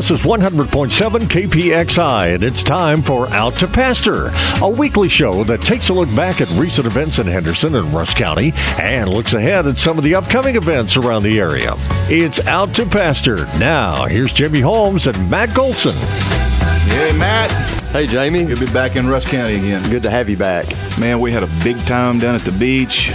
This 0.00 0.12
is 0.12 0.20
100.7 0.22 0.88
KPXI, 1.28 2.34
and 2.34 2.42
it's 2.42 2.62
time 2.62 3.02
for 3.02 3.28
Out 3.28 3.56
to 3.56 3.68
Pasture, 3.68 4.30
a 4.62 4.66
weekly 4.66 5.10
show 5.10 5.44
that 5.44 5.60
takes 5.60 5.90
a 5.90 5.92
look 5.92 6.08
back 6.16 6.40
at 6.40 6.48
recent 6.52 6.86
events 6.86 7.18
in 7.18 7.26
Henderson 7.26 7.74
and 7.74 7.92
Rusk 7.92 8.16
County 8.16 8.54
and 8.82 9.10
looks 9.10 9.34
ahead 9.34 9.66
at 9.66 9.76
some 9.76 9.98
of 9.98 10.04
the 10.04 10.14
upcoming 10.14 10.56
events 10.56 10.96
around 10.96 11.24
the 11.24 11.38
area. 11.38 11.74
It's 12.08 12.40
Out 12.46 12.74
to 12.76 12.86
Pasture. 12.86 13.44
Now, 13.58 14.06
here's 14.06 14.32
Jimmy 14.32 14.60
Holmes 14.60 15.06
and 15.06 15.30
Matt 15.30 15.50
Golson. 15.50 15.92
Hey, 15.92 17.12
Matt. 17.18 17.50
Hey, 17.90 18.06
Jamie. 18.06 18.46
Good 18.46 18.58
to 18.58 18.66
be 18.66 18.72
back 18.72 18.96
in 18.96 19.06
Rusk 19.06 19.28
County 19.28 19.56
again. 19.56 19.82
Good 19.90 20.04
to 20.04 20.10
have 20.10 20.30
you 20.30 20.38
back. 20.38 20.66
Man, 20.98 21.20
we 21.20 21.30
had 21.30 21.42
a 21.42 21.50
big 21.62 21.76
time 21.84 22.18
down 22.18 22.34
at 22.34 22.46
the 22.46 22.52
beach. 22.52 23.10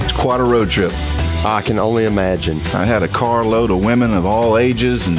It's 0.00 0.10
quite 0.10 0.40
a 0.40 0.44
road 0.44 0.68
trip. 0.68 0.90
I 1.44 1.60
can 1.62 1.78
only 1.78 2.04
imagine. 2.06 2.58
I 2.72 2.84
had 2.84 3.02
a 3.02 3.08
carload 3.08 3.70
of 3.70 3.84
women 3.84 4.14
of 4.14 4.24
all 4.24 4.56
ages 4.56 5.06
and 5.06 5.18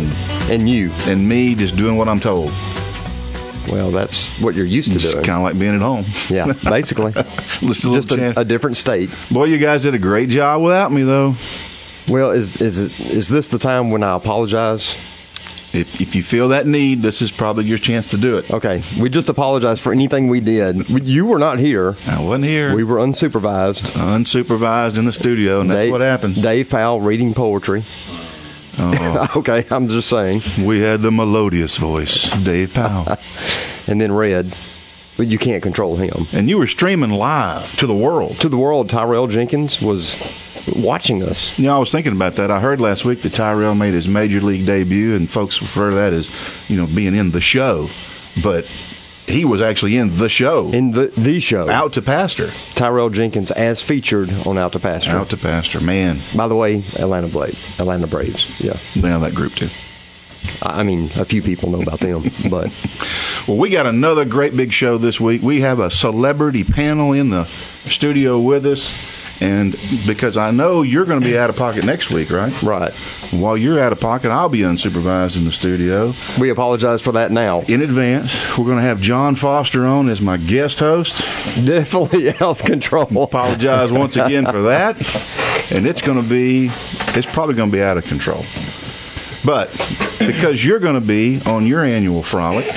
And 0.50 0.68
you. 0.68 0.92
and 1.06 1.28
me 1.28 1.54
just 1.56 1.76
doing 1.76 1.98
what 1.98 2.08
I'm 2.10 2.20
told. 2.20 2.52
Well, 3.70 3.90
that's 3.92 4.40
what 4.42 4.54
you're 4.56 4.66
used 4.66 4.92
to 4.94 4.98
doing. 4.98 5.04
It's 5.06 5.14
doing. 5.14 5.26
kind 5.26 5.38
of 5.38 5.44
like 5.44 5.60
being 5.60 5.76
at 5.76 5.82
home. 5.82 6.06
Yeah, 6.30 6.54
basically. 6.70 7.12
Just 7.62 7.84
a 7.84 7.90
Just 7.90 8.12
a, 8.12 8.40
a 8.42 8.46
different 8.46 8.78
state. 8.78 9.10
Boy, 9.32 9.46
you 9.46 9.58
guys 9.58 9.82
did 9.82 9.96
a 9.96 10.00
great 10.00 10.30
job 10.30 10.62
without 10.62 10.92
me, 10.92 11.02
though. 11.02 11.36
Well, 12.08 12.30
is 12.30 12.62
is 12.62 12.78
is 13.00 13.28
this 13.28 13.50
the 13.50 13.58
time 13.58 13.90
when 13.90 14.04
I 14.04 14.16
apologize? 14.16 14.96
If, 15.76 16.00
if 16.02 16.16
you 16.16 16.24
feel 16.24 16.50
that 16.50 16.66
need, 16.66 17.02
this 17.02 17.22
is 17.22 17.32
probably 17.32 17.66
your 17.66 17.78
chance 17.78 18.08
to 18.12 18.18
do 18.18 18.38
it. 18.38 18.50
Okay, 18.52 18.82
we 19.00 19.10
just 19.10 19.30
apologize 19.30 19.80
for 19.80 19.92
anything 19.92 20.28
we 20.28 20.40
did. 20.40 20.90
You 20.90 21.26
were 21.26 21.40
not 21.40 21.60
here. 21.60 21.96
I 22.08 22.22
wasn't 22.22 22.46
here. 22.46 22.74
We 22.74 22.84
were 22.84 22.98
unsupervised. 22.98 23.82
unsupervised 23.92 24.98
in 24.98 25.06
the 25.06 25.12
studio, 25.12 25.62
and 25.62 25.70
that's 25.70 25.78
Dave, 25.78 25.92
what 25.92 26.02
happens. 26.02 26.42
Dave 26.42 26.70
Powell 26.70 27.02
reading 27.02 27.34
poetry. 27.34 27.84
Oh. 28.78 29.32
okay, 29.38 29.66
I'm 29.70 29.88
just 29.88 30.10
saying. 30.10 30.42
We 30.66 30.80
had 30.82 31.02
the 31.02 31.12
melodious 31.12 31.78
voice, 31.78 32.30
Dave 32.44 32.74
Powell. 32.74 33.18
And 33.88 34.02
then 34.02 34.12
Red, 34.12 34.52
but 35.16 35.28
you 35.28 35.38
can't 35.38 35.62
control 35.62 35.98
him. 35.98 36.26
and 36.34 36.50
you 36.50 36.58
were 36.58 36.66
streaming 36.66 37.12
live 37.12 37.76
to 37.76 37.86
the 37.86 37.94
world. 37.94 38.40
To 38.40 38.50
the 38.50 38.58
world, 38.58 38.90
Tyrell 38.90 39.28
Jenkins 39.28 39.80
was 39.80 40.16
watching 40.76 41.24
us. 41.24 41.58
Know, 41.60 41.76
I 41.76 41.80
was 41.80 41.92
thinking 41.92 42.14
about 42.14 42.36
that. 42.36 42.52
I 42.52 42.60
heard 42.60 42.82
last 42.82 43.06
week 43.06 43.22
that 43.22 43.34
Tyrell 43.34 43.76
made 43.76 43.94
his 43.94 44.08
major 44.08 44.42
league 44.42 44.66
debut, 44.66 45.16
and 45.16 45.30
folks 45.30 45.62
refer 45.62 45.92
to 45.92 45.96
that 45.98 46.14
as, 46.14 46.34
you 46.70 46.78
know, 46.78 46.86
being 46.88 47.16
in 47.16 47.32
the 47.32 47.42
show. 47.42 47.90
But 48.44 48.66
he 49.28 49.46
was 49.46 49.62
actually 49.62 49.98
in 49.98 50.18
the 50.18 50.30
show. 50.30 50.70
In 50.70 50.92
the 50.92 51.08
the 51.08 51.40
show, 51.40 51.70
out 51.70 51.94
to 51.94 52.02
Pasture. 52.02 52.52
Tyrell 52.76 53.10
Jenkins 53.10 53.52
as 53.52 53.82
featured 53.82 54.32
on 54.46 54.58
Out 54.58 54.74
to 54.74 54.80
Pasture. 54.80 55.12
Out 55.12 55.30
to 55.30 55.38
Pasture, 55.38 55.82
Man, 55.82 56.20
By 56.36 56.48
the 56.48 56.56
way, 56.56 56.84
Atlanta 57.00 57.28
Blade, 57.28 57.58
Atlanta 57.80 58.08
Braves. 58.08 58.60
Yeah, 58.60 58.78
they 58.96 59.10
have 59.10 59.22
that 59.22 59.34
group 59.34 59.54
too. 59.56 59.70
I 60.62 60.84
mean, 60.84 61.06
a 61.16 61.26
few 61.26 61.42
people 61.42 61.72
know 61.72 61.82
about 61.82 62.00
them, 62.00 62.24
but 62.50 62.72
Well, 63.48 63.58
we 63.58 63.70
got 63.70 63.88
another 63.88 64.26
great 64.26 64.56
big 64.56 64.72
show 64.72 64.98
this 64.98 65.20
week. 65.20 65.42
We 65.42 65.62
have 65.62 65.80
a 65.80 65.90
celebrity 65.90 66.64
panel 66.64 67.14
in 67.14 67.30
the 67.30 67.46
studio 67.46 68.40
with 68.40 68.66
us. 68.66 69.25
And 69.42 69.76
because 70.08 70.38
I 70.38 70.52
know 70.52 70.82
you're 70.82 71.06
going 71.06 71.20
to 71.20 71.26
be 71.26 71.38
out 71.38 71.50
of 71.50 71.58
pocket 71.58 71.84
next 71.84 72.10
week, 72.10 72.32
right? 72.32 72.62
right. 72.64 72.94
While 73.32 73.58
you're 73.58 73.80
out 73.80 73.92
of 73.92 74.00
pocket, 74.00 74.32
I'll 74.32 74.50
be 74.50 74.60
unsupervised 74.60 75.38
in 75.38 75.44
the 75.44 75.52
studio. 75.52 76.14
We 76.40 76.50
apologize 76.50 77.02
for 77.02 77.12
that 77.14 77.32
now. 77.32 77.62
In 77.62 77.82
advance, 77.82 78.58
we're 78.58 78.66
going 78.66 78.78
to 78.78 78.84
have 78.84 79.02
John 79.02 79.36
Foster 79.36 79.86
on 79.86 80.08
as 80.10 80.22
my 80.22 80.38
guest 80.38 80.80
host. 80.80 81.18
Definitely 81.66 82.30
out 82.36 82.42
of 82.42 82.60
control. 82.60 83.24
Apologize 83.24 83.92
once 83.92 84.16
again 84.16 84.46
for 84.46 84.64
that. 84.64 84.96
And 85.72 85.86
it's 85.86 86.02
going 86.02 86.22
to 86.22 86.28
be, 86.28 86.70
it's 87.18 87.26
probably 87.26 87.56
going 87.56 87.72
to 87.72 87.76
be 87.76 87.84
out 87.84 87.98
of 87.98 88.06
control. 88.06 88.46
But 89.44 89.70
because 90.18 90.64
you're 90.66 90.80
going 90.80 90.96
to 90.96 91.06
be 91.06 91.42
on 91.46 91.68
your 91.68 91.84
annual 91.84 92.24
frolic, 92.24 92.68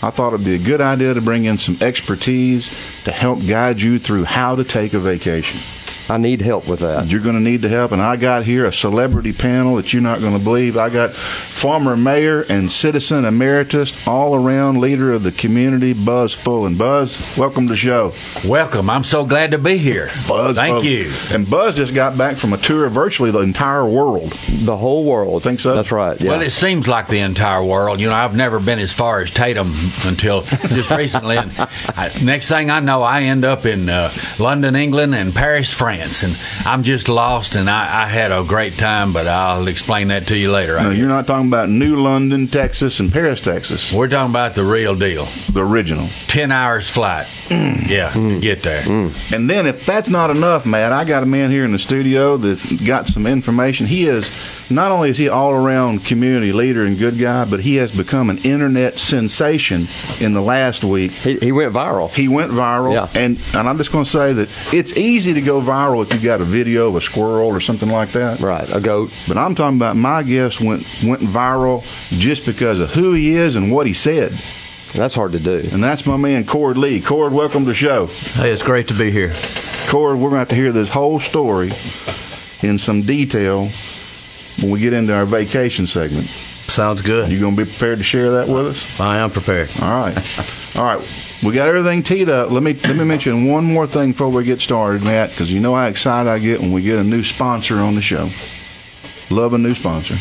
I 0.00 0.10
thought 0.10 0.32
it'd 0.32 0.44
be 0.44 0.54
a 0.54 0.58
good 0.58 0.80
idea 0.80 1.14
to 1.14 1.20
bring 1.20 1.44
in 1.44 1.58
some 1.58 1.76
expertise 1.80 2.68
to 3.04 3.12
help 3.12 3.46
guide 3.46 3.80
you 3.80 3.98
through 3.98 4.24
how 4.24 4.56
to 4.56 4.64
take 4.64 4.94
a 4.94 4.98
vacation. 4.98 5.60
I 6.10 6.16
need 6.16 6.40
help 6.40 6.66
with 6.68 6.80
that. 6.80 7.06
You're 7.06 7.20
going 7.20 7.34
to 7.34 7.40
need 7.40 7.62
the 7.62 7.68
help, 7.68 7.92
and 7.92 8.00
I 8.00 8.16
got 8.16 8.44
here 8.44 8.64
a 8.64 8.72
celebrity 8.72 9.32
panel 9.32 9.76
that 9.76 9.92
you're 9.92 10.00
not 10.02 10.20
going 10.20 10.36
to 10.36 10.42
believe. 10.42 10.76
I 10.76 10.88
got 10.88 11.12
former 11.12 11.96
mayor 11.96 12.42
and 12.48 12.70
citizen 12.70 13.24
emeritus, 13.24 14.06
all 14.06 14.34
around 14.34 14.80
leader 14.80 15.12
of 15.12 15.22
the 15.22 15.32
community, 15.32 15.92
Buzz 15.92 16.32
Full. 16.32 16.64
And 16.66 16.78
Buzz, 16.78 17.36
welcome 17.36 17.66
to 17.66 17.72
the 17.74 17.76
show. 17.76 18.12
Welcome. 18.46 18.88
I'm 18.88 19.04
so 19.04 19.26
glad 19.26 19.50
to 19.50 19.58
be 19.58 19.76
here. 19.76 20.08
Buzz, 20.26 20.56
Thank 20.56 20.76
Buzz. 20.76 20.84
you. 20.84 21.12
And 21.30 21.48
Buzz 21.48 21.76
just 21.76 21.94
got 21.94 22.16
back 22.16 22.36
from 22.36 22.52
a 22.52 22.58
tour 22.58 22.86
of 22.86 22.92
virtually 22.92 23.30
the 23.30 23.40
entire 23.40 23.84
world. 23.84 24.32
The 24.48 24.76
whole 24.76 25.04
world. 25.04 25.42
Think 25.42 25.60
so? 25.60 25.74
That's 25.74 25.92
right. 25.92 26.18
Yeah. 26.18 26.30
Well, 26.30 26.40
it 26.40 26.50
seems 26.50 26.88
like 26.88 27.08
the 27.08 27.18
entire 27.18 27.62
world. 27.62 28.00
You 28.00 28.08
know, 28.08 28.14
I've 28.14 28.34
never 28.36 28.60
been 28.60 28.78
as 28.78 28.92
far 28.92 29.20
as 29.20 29.30
Tatum 29.30 29.74
until 30.06 30.42
just 30.42 30.90
recently. 30.90 31.36
And 31.36 31.52
I, 31.58 32.10
next 32.22 32.48
thing 32.48 32.70
I 32.70 32.80
know, 32.80 33.02
I 33.02 33.22
end 33.24 33.44
up 33.44 33.66
in 33.66 33.88
uh, 33.88 34.10
London, 34.38 34.74
England, 34.74 35.14
and 35.14 35.34
Paris, 35.34 35.70
France, 35.72 35.97
and 35.98 36.36
I'm 36.66 36.82
just 36.82 37.08
lost. 37.08 37.54
And 37.54 37.68
I, 37.68 38.04
I 38.04 38.06
had 38.06 38.32
a 38.32 38.42
great 38.44 38.76
time, 38.78 39.12
but 39.12 39.26
I'll 39.26 39.66
explain 39.68 40.08
that 40.08 40.26
to 40.28 40.36
you 40.36 40.50
later. 40.50 40.78
I 40.78 40.82
No, 40.84 40.90
guess. 40.90 40.98
you're 40.98 41.08
not 41.08 41.26
talking 41.26 41.48
about 41.48 41.68
New 41.68 41.96
London, 42.02 42.48
Texas, 42.48 43.00
and 43.00 43.12
Paris, 43.12 43.40
Texas. 43.40 43.92
We're 43.92 44.08
talking 44.08 44.30
about 44.30 44.54
the 44.54 44.64
real 44.64 44.94
deal. 44.94 45.26
The 45.52 45.64
original. 45.64 46.08
Ten 46.28 46.52
hours 46.52 46.88
flight. 46.88 47.26
Mm. 47.48 47.88
Yeah, 47.88 48.10
to 48.12 48.40
get 48.40 48.62
there. 48.62 48.82
Mm. 48.82 49.32
And 49.34 49.48
then, 49.48 49.66
if 49.66 49.86
that's 49.86 50.08
not 50.08 50.30
enough, 50.30 50.66
Matt, 50.66 50.92
I 50.92 51.04
got 51.04 51.22
a 51.22 51.26
man 51.26 51.50
here 51.50 51.64
in 51.64 51.72
the 51.72 51.78
studio 51.78 52.36
that's 52.36 52.70
got 52.86 53.08
some 53.08 53.26
information. 53.26 53.86
He 53.86 54.06
is 54.06 54.30
not 54.70 54.92
only 54.92 55.08
is 55.10 55.16
he 55.16 55.28
all 55.30 55.52
around 55.52 56.04
community 56.04 56.52
leader 56.52 56.84
and 56.84 56.98
good 56.98 57.18
guy, 57.18 57.46
but 57.46 57.60
he 57.60 57.76
has 57.76 57.90
become 57.90 58.28
an 58.28 58.36
internet 58.38 58.98
sensation 58.98 59.86
in 60.20 60.34
the 60.34 60.42
last 60.42 60.84
week. 60.84 61.10
he, 61.12 61.38
he 61.38 61.52
went 61.52 61.72
viral. 61.72 62.10
He 62.10 62.28
went 62.28 62.52
viral, 62.52 62.92
Yeah. 62.92 63.08
and 63.20 63.38
and 63.54 63.68
I'm 63.68 63.78
just 63.78 63.90
going 63.92 64.04
to 64.04 64.10
say 64.10 64.32
that 64.34 64.48
it's 64.74 64.94
easy 64.96 65.32
to 65.34 65.40
go 65.40 65.60
viral 65.62 65.87
if 66.02 66.12
you 66.12 66.20
got 66.20 66.40
a 66.40 66.44
video 66.44 66.88
of 66.88 66.96
a 66.96 67.00
squirrel 67.00 67.48
or 67.48 67.60
something 67.60 67.88
like 67.88 68.10
that. 68.12 68.40
Right. 68.40 68.68
A 68.74 68.80
goat. 68.80 69.12
But 69.26 69.36
I'm 69.38 69.54
talking 69.54 69.76
about 69.78 69.96
my 69.96 70.22
guest 70.22 70.60
went 70.60 70.82
went 71.04 71.22
viral 71.22 71.82
just 72.18 72.46
because 72.46 72.80
of 72.80 72.90
who 72.92 73.12
he 73.14 73.34
is 73.34 73.56
and 73.56 73.72
what 73.72 73.86
he 73.86 73.92
said, 73.92 74.32
That's 74.94 75.14
hard 75.14 75.32
to 75.32 75.38
do. 75.40 75.68
and 75.72 75.82
that's 75.82 76.06
my 76.06 76.16
man 76.16 76.44
Cord 76.46 76.76
Lee. 76.76 77.00
Cord, 77.00 77.32
welcome 77.32 77.64
to 77.64 77.70
the 77.70 77.74
show. 77.74 78.06
Hey, 78.06 78.50
it's 78.52 78.62
great 78.62 78.88
to 78.88 78.94
be 78.94 79.10
here. 79.10 79.34
Cord, 79.88 80.16
we're 80.18 80.30
going 80.30 80.32
to 80.32 80.38
have 80.40 80.48
to 80.50 80.54
hear 80.54 80.72
this 80.72 80.90
whole 80.90 81.18
story 81.20 81.72
in 82.62 82.78
some 82.78 83.02
detail 83.02 83.68
when 84.60 84.70
we 84.70 84.80
get 84.80 84.92
into 84.92 85.14
our 85.14 85.24
vacation 85.24 85.86
segment. 85.86 86.26
Sounds 86.26 87.00
good. 87.00 87.30
You 87.30 87.40
going 87.40 87.56
to 87.56 87.64
be 87.64 87.70
prepared 87.70 87.98
to 87.98 88.04
share 88.04 88.30
that 88.32 88.48
with 88.48 88.66
us? 88.66 89.00
I 89.00 89.18
am 89.18 89.30
prepared. 89.30 89.70
All 89.80 89.88
right, 89.88 90.76
all 90.76 90.84
right. 90.84 91.27
We 91.44 91.52
got 91.54 91.68
everything 91.68 92.02
teed 92.02 92.28
up. 92.28 92.50
Let 92.50 92.62
me 92.64 92.74
let 92.74 92.96
me 92.96 93.04
mention 93.04 93.46
one 93.46 93.64
more 93.64 93.86
thing 93.86 94.10
before 94.10 94.28
we 94.28 94.42
get 94.44 94.60
started, 94.60 95.04
Matt, 95.04 95.30
because 95.30 95.52
you 95.52 95.60
know 95.60 95.74
how 95.76 95.86
excited 95.86 96.28
I 96.28 96.38
get 96.40 96.60
when 96.60 96.72
we 96.72 96.82
get 96.82 96.98
a 96.98 97.04
new 97.04 97.22
sponsor 97.22 97.76
on 97.76 97.94
the 97.94 98.02
show. 98.02 98.28
Love 99.30 99.52
a 99.54 99.58
new 99.58 99.74
sponsor. 99.74 100.16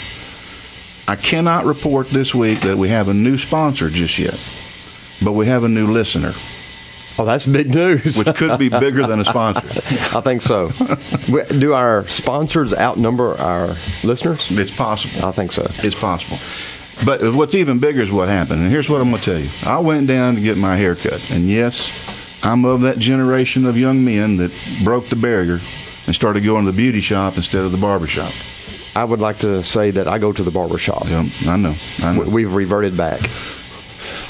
I 1.10 1.16
cannot 1.16 1.66
report 1.66 2.10
this 2.10 2.36
week 2.36 2.60
that 2.62 2.78
we 2.78 2.90
have 2.90 3.08
a 3.08 3.14
new 3.14 3.38
sponsor 3.38 3.90
just 3.90 4.20
yet, 4.20 4.40
but 5.24 5.32
we 5.32 5.48
have 5.48 5.64
a 5.64 5.70
new 5.70 5.88
listener, 5.88 6.34
Oh, 7.20 7.26
that's 7.26 7.46
big 7.48 7.74
news. 7.74 8.16
which 8.16 8.36
could 8.36 8.60
be 8.60 8.70
bigger 8.70 9.08
than 9.08 9.20
a 9.20 9.26
sponsor. 9.26 9.62
I 10.16 10.22
think 10.22 10.44
so. 10.44 10.70
Do 11.58 11.74
our 11.74 12.08
sponsors 12.08 12.74
outnumber 12.74 13.36
our 13.40 13.70
listeners? 14.04 14.52
It's 14.52 14.70
possible. 14.70 15.26
I 15.26 15.32
think 15.32 15.52
so. 15.52 15.66
It's 15.84 15.96
possible. 16.00 16.38
But 17.06 17.34
what's 17.34 17.56
even 17.56 17.80
bigger 17.80 18.02
is 18.02 18.12
what 18.12 18.28
happened. 18.28 18.62
And 18.62 18.72
here's 18.72 18.90
what 18.90 19.02
I'm 19.02 19.10
going 19.10 19.22
to 19.22 19.32
tell 19.32 19.40
you. 19.40 19.50
I 19.66 19.80
went 19.80 20.08
down 20.08 20.36
to 20.36 20.42
get 20.42 20.58
my 20.58 20.76
hair 20.76 20.96
cut. 20.96 21.30
And 21.32 21.48
yes, 21.48 21.92
I'm 22.44 22.66
of 22.66 22.82
that 22.82 22.98
generation 23.00 23.66
of 23.66 23.78
young 23.78 24.04
men 24.04 24.38
that 24.38 24.52
broke 24.84 25.06
the 25.08 25.16
barrier 25.16 25.60
and 26.06 26.16
started 26.16 26.44
going 26.44 26.66
to 26.66 26.72
the 26.72 26.78
beauty 26.78 27.02
shop 27.02 27.38
instead 27.38 27.64
of 27.64 27.72
the 27.72 27.78
barber 27.78 28.08
shop. 28.08 28.34
I 28.96 29.04
would 29.04 29.20
like 29.20 29.40
to 29.40 29.64
say 29.64 29.92
that 29.92 30.08
I 30.08 30.18
go 30.18 30.32
to 30.34 30.42
the 30.44 30.50
barber 30.52 30.80
shop. 30.80 31.06
Yeah, 31.08 31.28
I 31.48 31.56
know. 31.56 31.76
I 32.00 32.14
know. 32.14 32.22
We- 32.24 32.30
We've 32.46 32.54
reverted 32.56 32.98
back. 32.98 33.22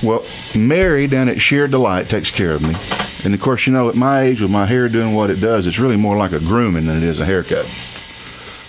Well, 0.04 0.24
Mary 0.56 1.08
down 1.08 1.30
at 1.30 1.42
Sheer 1.42 1.68
Delight 1.68 2.10
takes 2.10 2.30
care 2.30 2.52
of 2.52 2.62
me. 2.62 2.75
And 3.25 3.34
of 3.34 3.42
course, 3.42 3.66
you 3.66 3.74
know, 3.74 3.90
at 3.90 3.96
my 3.96 4.22
age, 4.22 4.42
with 4.42 4.52
my 4.52 4.66
hair 4.66 4.90
doing 4.90 5.14
what 5.16 5.30
it 5.31 5.40
does, 5.40 5.66
it's 5.66 5.80
really 5.80 5.96
more 5.96 6.18
like 6.18 6.34
a 6.34 6.40
grooming 6.40 6.86
than 6.86 6.98
it 6.98 7.04
is 7.04 7.19
a 7.19 7.25
haircut. 7.25 7.66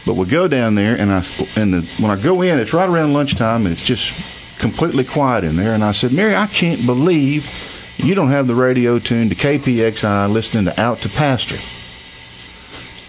But 0.08 0.14
we 0.16 0.24
go 0.24 0.48
down 0.48 0.74
there, 0.74 0.96
and 0.96 1.12
I 1.12 1.22
and 1.54 1.74
the, 1.74 1.82
when 2.00 2.10
I 2.10 2.16
go 2.16 2.40
in, 2.40 2.58
it's 2.58 2.72
right 2.72 2.88
around 2.88 3.12
lunchtime, 3.12 3.66
and 3.66 3.72
it's 3.74 3.84
just 3.84 4.58
completely 4.58 5.04
quiet 5.04 5.44
in 5.44 5.56
there. 5.56 5.74
And 5.74 5.84
I 5.84 5.92
said, 5.92 6.14
Mary, 6.14 6.34
I 6.34 6.46
can't 6.46 6.86
believe 6.86 7.46
you 7.98 8.14
don't 8.14 8.30
have 8.30 8.46
the 8.46 8.54
radio 8.54 8.98
tuned 8.98 9.28
to 9.32 9.36
KPXI 9.36 10.32
listening 10.32 10.64
to 10.64 10.80
Out 10.80 11.00
to 11.00 11.10
Pasture. 11.10 11.58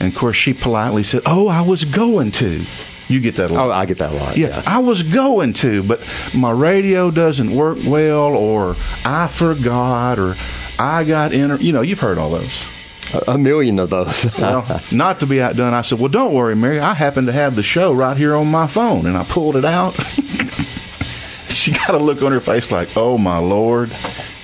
And 0.03 0.11
of 0.11 0.19
course, 0.19 0.35
she 0.35 0.53
politely 0.53 1.03
said, 1.03 1.21
Oh, 1.25 1.47
I 1.47 1.61
was 1.61 1.85
going 1.85 2.31
to. 2.31 2.65
You 3.07 3.21
get 3.21 3.37
that 3.37 3.49
a 3.49 3.53
lot. 3.53 3.67
Oh, 3.69 3.71
I 3.71 3.85
get 3.85 3.99
that 3.99 4.11
a 4.11 4.15
lot. 4.15 4.35
Yeah, 4.35 4.61
I 4.67 4.79
was 4.79 5.01
going 5.01 5.53
to, 5.53 5.81
but 5.83 6.05
my 6.37 6.51
radio 6.51 7.11
doesn't 7.11 7.55
work 7.55 7.77
well, 7.87 8.35
or 8.35 8.75
I 9.05 9.27
forgot, 9.27 10.19
or 10.19 10.35
I 10.77 11.05
got 11.05 11.31
in. 11.31 11.59
You 11.61 11.71
know, 11.71 11.81
you've 11.81 12.01
heard 12.01 12.17
all 12.17 12.31
those. 12.31 12.78
A, 13.27 13.37
million 13.37 13.79
of 13.79 13.89
those. 13.89 14.25
Well, 14.39 14.81
not 14.91 15.19
to 15.21 15.25
be 15.25 15.41
outdone, 15.41 15.73
I 15.73 15.81
said, 15.81 15.99
"Well, 15.99 16.09
don't 16.09 16.33
worry, 16.33 16.55
Mary. 16.55 16.79
I 16.79 16.93
happen 16.93 17.25
to 17.25 17.31
have 17.31 17.55
the 17.55 17.63
show 17.63 17.91
right 17.93 18.15
here 18.15 18.35
on 18.35 18.47
my 18.51 18.67
phone," 18.67 19.05
and 19.05 19.17
I 19.17 19.23
pulled 19.23 19.55
it 19.55 19.65
out. 19.65 19.91
she 21.49 21.71
got 21.71 21.95
a 21.95 21.97
look 21.97 22.21
on 22.21 22.31
her 22.31 22.39
face 22.39 22.71
like, 22.71 22.95
"Oh 22.95 23.17
my 23.17 23.37
lord, 23.39 23.91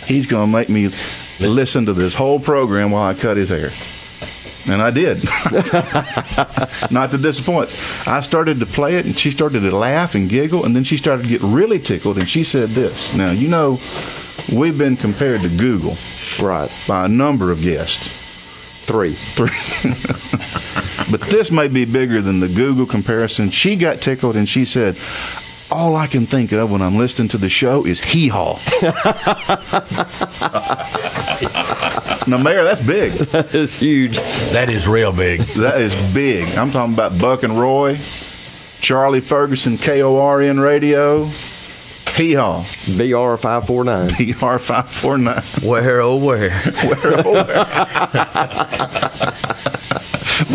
he's 0.08 0.26
going 0.28 0.52
to 0.52 0.58
make 0.58 0.70
me 0.70 0.90
listen 1.40 1.86
to 1.86 1.94
this 1.94 2.14
whole 2.16 2.40
program 2.40 2.92
while 2.92 3.04
I 3.08 3.14
cut 3.14 3.38
his 3.38 3.50
hair." 3.50 3.70
And 4.68 4.82
I 4.82 4.90
did. 4.90 5.24
Not 6.92 7.12
to 7.12 7.20
disappoint. 7.20 7.70
I 8.08 8.22
started 8.22 8.60
to 8.62 8.66
play 8.66 8.96
it, 8.96 9.06
and 9.06 9.18
she 9.18 9.30
started 9.30 9.60
to 9.60 9.76
laugh 9.76 10.16
and 10.16 10.28
giggle, 10.28 10.66
and 10.66 10.76
then 10.76 10.84
she 10.84 10.98
started 10.98 11.22
to 11.24 11.30
get 11.30 11.42
really 11.42 11.78
tickled, 11.80 12.18
and 12.18 12.28
she 12.28 12.44
said 12.44 12.70
this. 12.70 13.14
Now, 13.14 13.30
you 13.30 13.48
know, 13.48 13.80
we've 14.52 14.76
been 14.78 14.98
compared 14.98 15.42
to 15.42 15.50
Google 15.50 15.96
Right. 16.42 16.72
by 16.88 17.06
a 17.06 17.08
number 17.08 17.52
of 17.52 17.62
guests. 17.62 18.25
Three. 18.86 19.14
Three. 19.14 19.50
but 21.12 21.22
this 21.22 21.50
may 21.50 21.68
be 21.68 21.86
bigger 21.86 22.22
than 22.22 22.40
the 22.40 22.48
Google 22.48 22.86
comparison. 22.86 23.50
She 23.50 23.76
got 23.76 24.00
tickled 24.00 24.36
and 24.36 24.48
she 24.48 24.64
said, 24.64 24.96
all 25.72 25.96
I 25.96 26.08
can 26.08 26.26
think 26.26 26.52
of 26.52 26.72
when 26.72 26.82
I'm 26.82 26.98
listening 26.98 27.28
to 27.30 27.38
the 27.38 27.50
show 27.50 27.86
is 27.86 28.00
hee 28.00 28.28
haw. 28.28 28.60
now, 32.28 32.38
Mayor, 32.38 32.64
that's 32.64 32.82
big. 32.82 33.14
That 33.36 33.54
is 33.54 33.74
huge. 33.74 34.18
That 34.54 34.70
is 34.70 34.88
real 34.88 35.12
big. 35.12 35.42
That 35.42 35.82
is 35.82 35.94
big. 36.14 36.48
I'm 36.58 36.72
talking 36.72 36.94
about 36.94 37.20
Buck 37.20 37.44
and 37.44 37.60
Roy, 37.60 37.98
Charlie 38.80 39.20
Farquharson, 39.20 39.78
KORN 39.78 40.60
Radio, 40.60 41.30
hee 42.16 42.34
haw, 42.34 42.66
BR 42.98 43.36
five 43.38 43.68
four 43.68 43.84
nine. 43.84 44.10
BR549. 44.10 45.64
Where, 45.68 46.02
oh, 46.02 46.16
where? 46.18 46.50
Where, 46.62 47.26
oh, 47.26 47.34
where. 47.34 47.46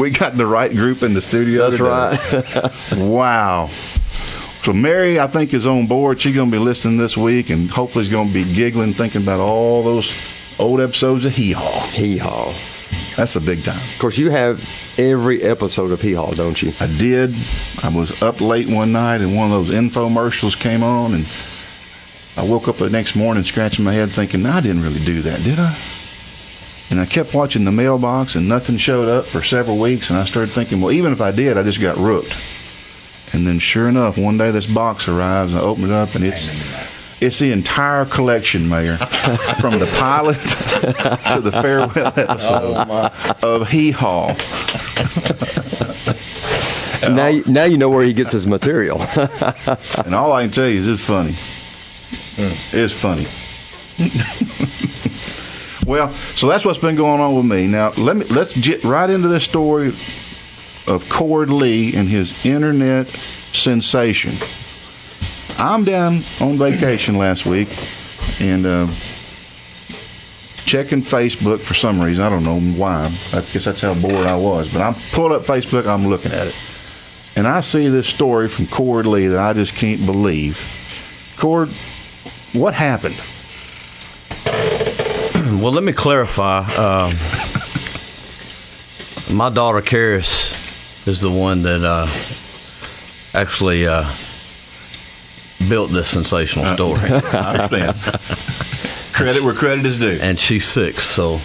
we 0.00 0.10
got 0.10 0.36
the 0.36 0.46
right 0.46 0.70
group 0.70 1.02
in 1.02 1.14
the 1.14 1.20
studio. 1.20 1.70
That's 1.70 1.80
right. 1.80 2.72
Wow. 2.96 3.68
So 4.62 4.74
Mary, 4.74 5.18
I 5.18 5.26
think, 5.26 5.54
is 5.54 5.66
on 5.66 5.86
board. 5.86 6.20
She's 6.20 6.34
going 6.34 6.50
to 6.50 6.56
be 6.56 6.62
listening 6.62 6.98
this 6.98 7.16
week, 7.16 7.48
and 7.50 7.70
hopefully, 7.70 8.04
is 8.04 8.10
going 8.10 8.28
to 8.28 8.34
be 8.34 8.44
giggling, 8.52 8.92
thinking 8.92 9.22
about 9.22 9.40
all 9.40 9.82
those 9.82 10.12
old 10.58 10.80
episodes 10.80 11.24
of 11.24 11.32
Hee 11.32 11.52
Haw. 11.52 11.86
Hee 11.88 12.18
haw. 12.18 12.52
That's 13.16 13.36
a 13.36 13.40
big 13.40 13.64
time. 13.64 13.76
Of 13.76 13.98
course, 13.98 14.16
you 14.16 14.30
have 14.30 14.66
every 14.98 15.42
episode 15.42 15.90
of 15.90 16.00
Hee 16.00 16.14
Haw, 16.14 16.32
don't 16.32 16.60
you? 16.62 16.72
I 16.80 16.86
did. 16.86 17.34
I 17.82 17.88
was 17.88 18.22
up 18.22 18.40
late 18.40 18.68
one 18.68 18.92
night, 18.92 19.20
and 19.20 19.36
one 19.36 19.50
of 19.50 19.66
those 19.66 19.74
infomercials 19.74 20.58
came 20.58 20.82
on, 20.82 21.14
and 21.14 21.26
I 22.36 22.44
woke 22.48 22.68
up 22.68 22.76
the 22.76 22.88
next 22.88 23.16
morning 23.16 23.44
scratching 23.44 23.84
my 23.84 23.92
head, 23.92 24.10
thinking, 24.10 24.46
I 24.46 24.60
didn't 24.60 24.82
really 24.82 25.04
do 25.04 25.20
that, 25.22 25.42
did 25.42 25.58
I? 25.58 25.76
And 26.90 26.98
I 26.98 27.06
kept 27.06 27.34
watching 27.34 27.64
the 27.64 27.70
mailbox, 27.72 28.34
and 28.34 28.48
nothing 28.48 28.76
showed 28.76 29.08
up 29.08 29.26
for 29.26 29.42
several 29.42 29.78
weeks, 29.78 30.10
and 30.10 30.18
I 30.18 30.24
started 30.24 30.52
thinking, 30.52 30.80
well, 30.80 30.92
even 30.92 31.12
if 31.12 31.20
I 31.20 31.30
did, 31.30 31.58
I 31.58 31.62
just 31.62 31.80
got 31.80 31.96
rooked. 31.96 32.36
And 33.32 33.46
then, 33.46 33.58
sure 33.58 33.88
enough, 33.88 34.18
one 34.18 34.38
day 34.38 34.50
this 34.50 34.66
box 34.66 35.08
arrives, 35.08 35.52
and 35.52 35.60
I 35.60 35.64
open 35.64 35.84
it 35.84 35.90
up, 35.90 36.14
and 36.14 36.24
it's 36.24 36.48
it's 37.20 37.38
the 37.38 37.52
entire 37.52 38.04
collection, 38.06 38.68
Mayor, 38.68 38.96
from 39.60 39.78
the 39.78 39.86
pilot 39.98 40.38
to 40.38 41.40
the 41.42 41.52
farewell 41.52 41.92
oh, 41.96 42.12
episode 42.16 43.44
of 43.44 43.68
Hee 43.68 43.90
Haw. 43.90 44.34
Now, 47.02 47.28
you- 47.28 47.44
now 47.46 47.64
you 47.64 47.78
know 47.78 47.88
where 47.88 48.04
he 48.04 48.12
gets 48.12 48.32
his 48.32 48.46
material. 48.46 49.00
And 50.04 50.14
all 50.14 50.32
I 50.32 50.42
can 50.42 50.50
tell 50.50 50.68
you 50.68 50.78
is 50.78 50.88
it's 50.88 51.02
funny. 51.02 51.34
Hmm. 52.36 52.76
It's 52.76 52.92
funny. 52.92 53.26
well, 55.86 56.10
so 56.12 56.48
that's 56.48 56.64
what's 56.64 56.78
been 56.78 56.96
going 56.96 57.20
on 57.20 57.34
with 57.36 57.44
me. 57.44 57.66
Now 57.66 57.90
let 57.96 58.16
me 58.16 58.24
let's 58.26 58.56
get 58.58 58.82
right 58.84 59.08
into 59.08 59.28
this 59.28 59.44
story 59.44 59.88
of 60.86 61.06
Cord 61.08 61.50
Lee 61.50 61.94
and 61.94 62.08
his 62.08 62.44
internet 62.46 63.08
sensation. 63.08 64.32
I'm 65.60 65.84
down 65.84 66.22
on 66.40 66.56
vacation 66.56 67.18
last 67.18 67.44
week 67.44 67.68
and 68.40 68.64
uh, 68.64 68.86
checking 70.64 71.02
Facebook 71.02 71.60
for 71.60 71.74
some 71.74 72.00
reason. 72.00 72.24
I 72.24 72.30
don't 72.30 72.44
know 72.44 72.58
why. 72.58 73.04
I 73.34 73.40
guess 73.42 73.66
that's 73.66 73.82
how 73.82 73.92
bored 73.92 74.26
I 74.26 74.36
was. 74.36 74.72
But 74.72 74.80
I'm 74.80 74.94
pulled 75.12 75.32
up 75.32 75.42
Facebook. 75.42 75.86
I'm 75.86 76.06
looking 76.06 76.32
at 76.32 76.46
it. 76.46 76.56
And 77.36 77.46
I 77.46 77.60
see 77.60 77.88
this 77.88 78.06
story 78.06 78.48
from 78.48 78.68
Cord 78.68 79.04
Lee 79.04 79.26
that 79.26 79.38
I 79.38 79.52
just 79.52 79.74
can't 79.74 80.04
believe. 80.06 80.58
Cord, 81.38 81.68
what 82.54 82.72
happened? 82.74 83.16
Well, 85.60 85.72
let 85.72 85.84
me 85.84 85.92
clarify. 85.92 86.60
Um, 86.60 87.12
my 89.36 89.50
daughter, 89.50 89.82
Karis, 89.82 91.06
is 91.06 91.20
the 91.20 91.30
one 91.30 91.62
that 91.62 91.82
uh, 91.84 92.06
actually 93.38 93.86
uh, 93.86 94.08
built 95.70 95.90
this 95.90 96.08
sensational 96.08 96.74
story. 96.74 97.00
I 97.10 97.68
understand. 97.70 97.96
credit 99.14 99.42
where 99.42 99.54
credit 99.54 99.86
is 99.86 99.98
due. 99.98 100.18
and 100.20 100.38
she's 100.38 100.66
six, 100.66 101.02
so 101.04 101.40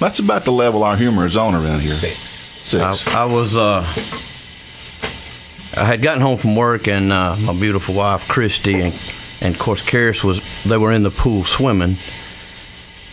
That's 0.00 0.18
about 0.18 0.44
the 0.44 0.52
level 0.52 0.82
our 0.82 0.96
humor 0.96 1.26
is 1.26 1.36
on 1.36 1.54
around 1.54 1.80
here. 1.80 1.92
Six. 1.92 2.16
Six. 2.16 3.06
I, 3.06 3.22
I 3.22 3.24
was 3.26 3.56
uh, 3.56 3.84
I 5.76 5.84
had 5.84 6.02
gotten 6.02 6.20
home 6.22 6.38
from 6.38 6.56
work 6.56 6.88
and 6.88 7.12
uh, 7.12 7.36
my 7.36 7.52
beautiful 7.52 7.94
wife 7.94 8.26
Christy 8.28 8.74
and 8.80 8.94
and 9.42 9.54
of 9.54 9.60
course 9.60 9.82
Karis 9.82 10.24
was 10.24 10.40
they 10.64 10.76
were 10.76 10.92
in 10.92 11.02
the 11.02 11.10
pool 11.10 11.44
swimming 11.44 11.96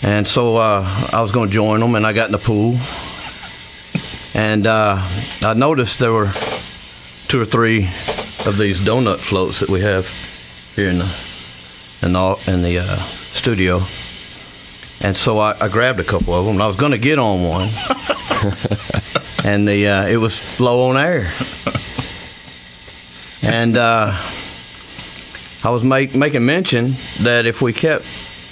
and 0.03 0.27
so 0.27 0.57
uh, 0.57 0.83
I 1.13 1.21
was 1.21 1.31
going 1.31 1.49
to 1.49 1.53
join 1.53 1.79
them 1.81 1.95
and 1.95 2.05
I 2.05 2.13
got 2.13 2.27
in 2.27 2.31
the 2.31 2.37
pool 2.37 2.77
and 4.33 4.65
uh, 4.67 4.97
I 5.41 5.53
noticed 5.55 5.99
there 5.99 6.13
were 6.13 6.31
two 7.27 7.41
or 7.41 7.45
three 7.45 7.85
of 8.45 8.57
these 8.57 8.79
donut 8.79 9.19
floats 9.19 9.59
that 9.59 9.69
we 9.69 9.81
have 9.81 10.09
here 10.75 10.89
in 10.89 10.99
the 10.99 11.27
in 12.01 12.13
the, 12.13 12.43
in 12.47 12.61
the 12.61 12.79
uh, 12.79 12.95
studio. 13.33 13.81
And 15.01 15.15
so 15.15 15.39
I, 15.39 15.65
I 15.65 15.67
grabbed 15.67 15.99
a 15.99 16.03
couple 16.03 16.33
of 16.33 16.45
them 16.45 16.55
and 16.55 16.63
I 16.63 16.67
was 16.67 16.75
going 16.75 16.91
to 16.91 16.97
get 16.97 17.19
on 17.19 17.43
one. 17.43 17.69
And 19.47 19.65
the 19.65 19.87
uh, 19.87 20.07
it 20.07 20.17
was 20.17 20.59
low 20.59 20.89
on 20.89 20.97
air. 20.97 21.31
and 23.41 23.77
uh, 23.77 24.11
I 25.63 25.69
was 25.69 25.85
make, 25.85 26.13
making 26.15 26.45
mention 26.45 26.95
that 27.21 27.45
if 27.45 27.61
we 27.61 27.71
kept 27.71 28.03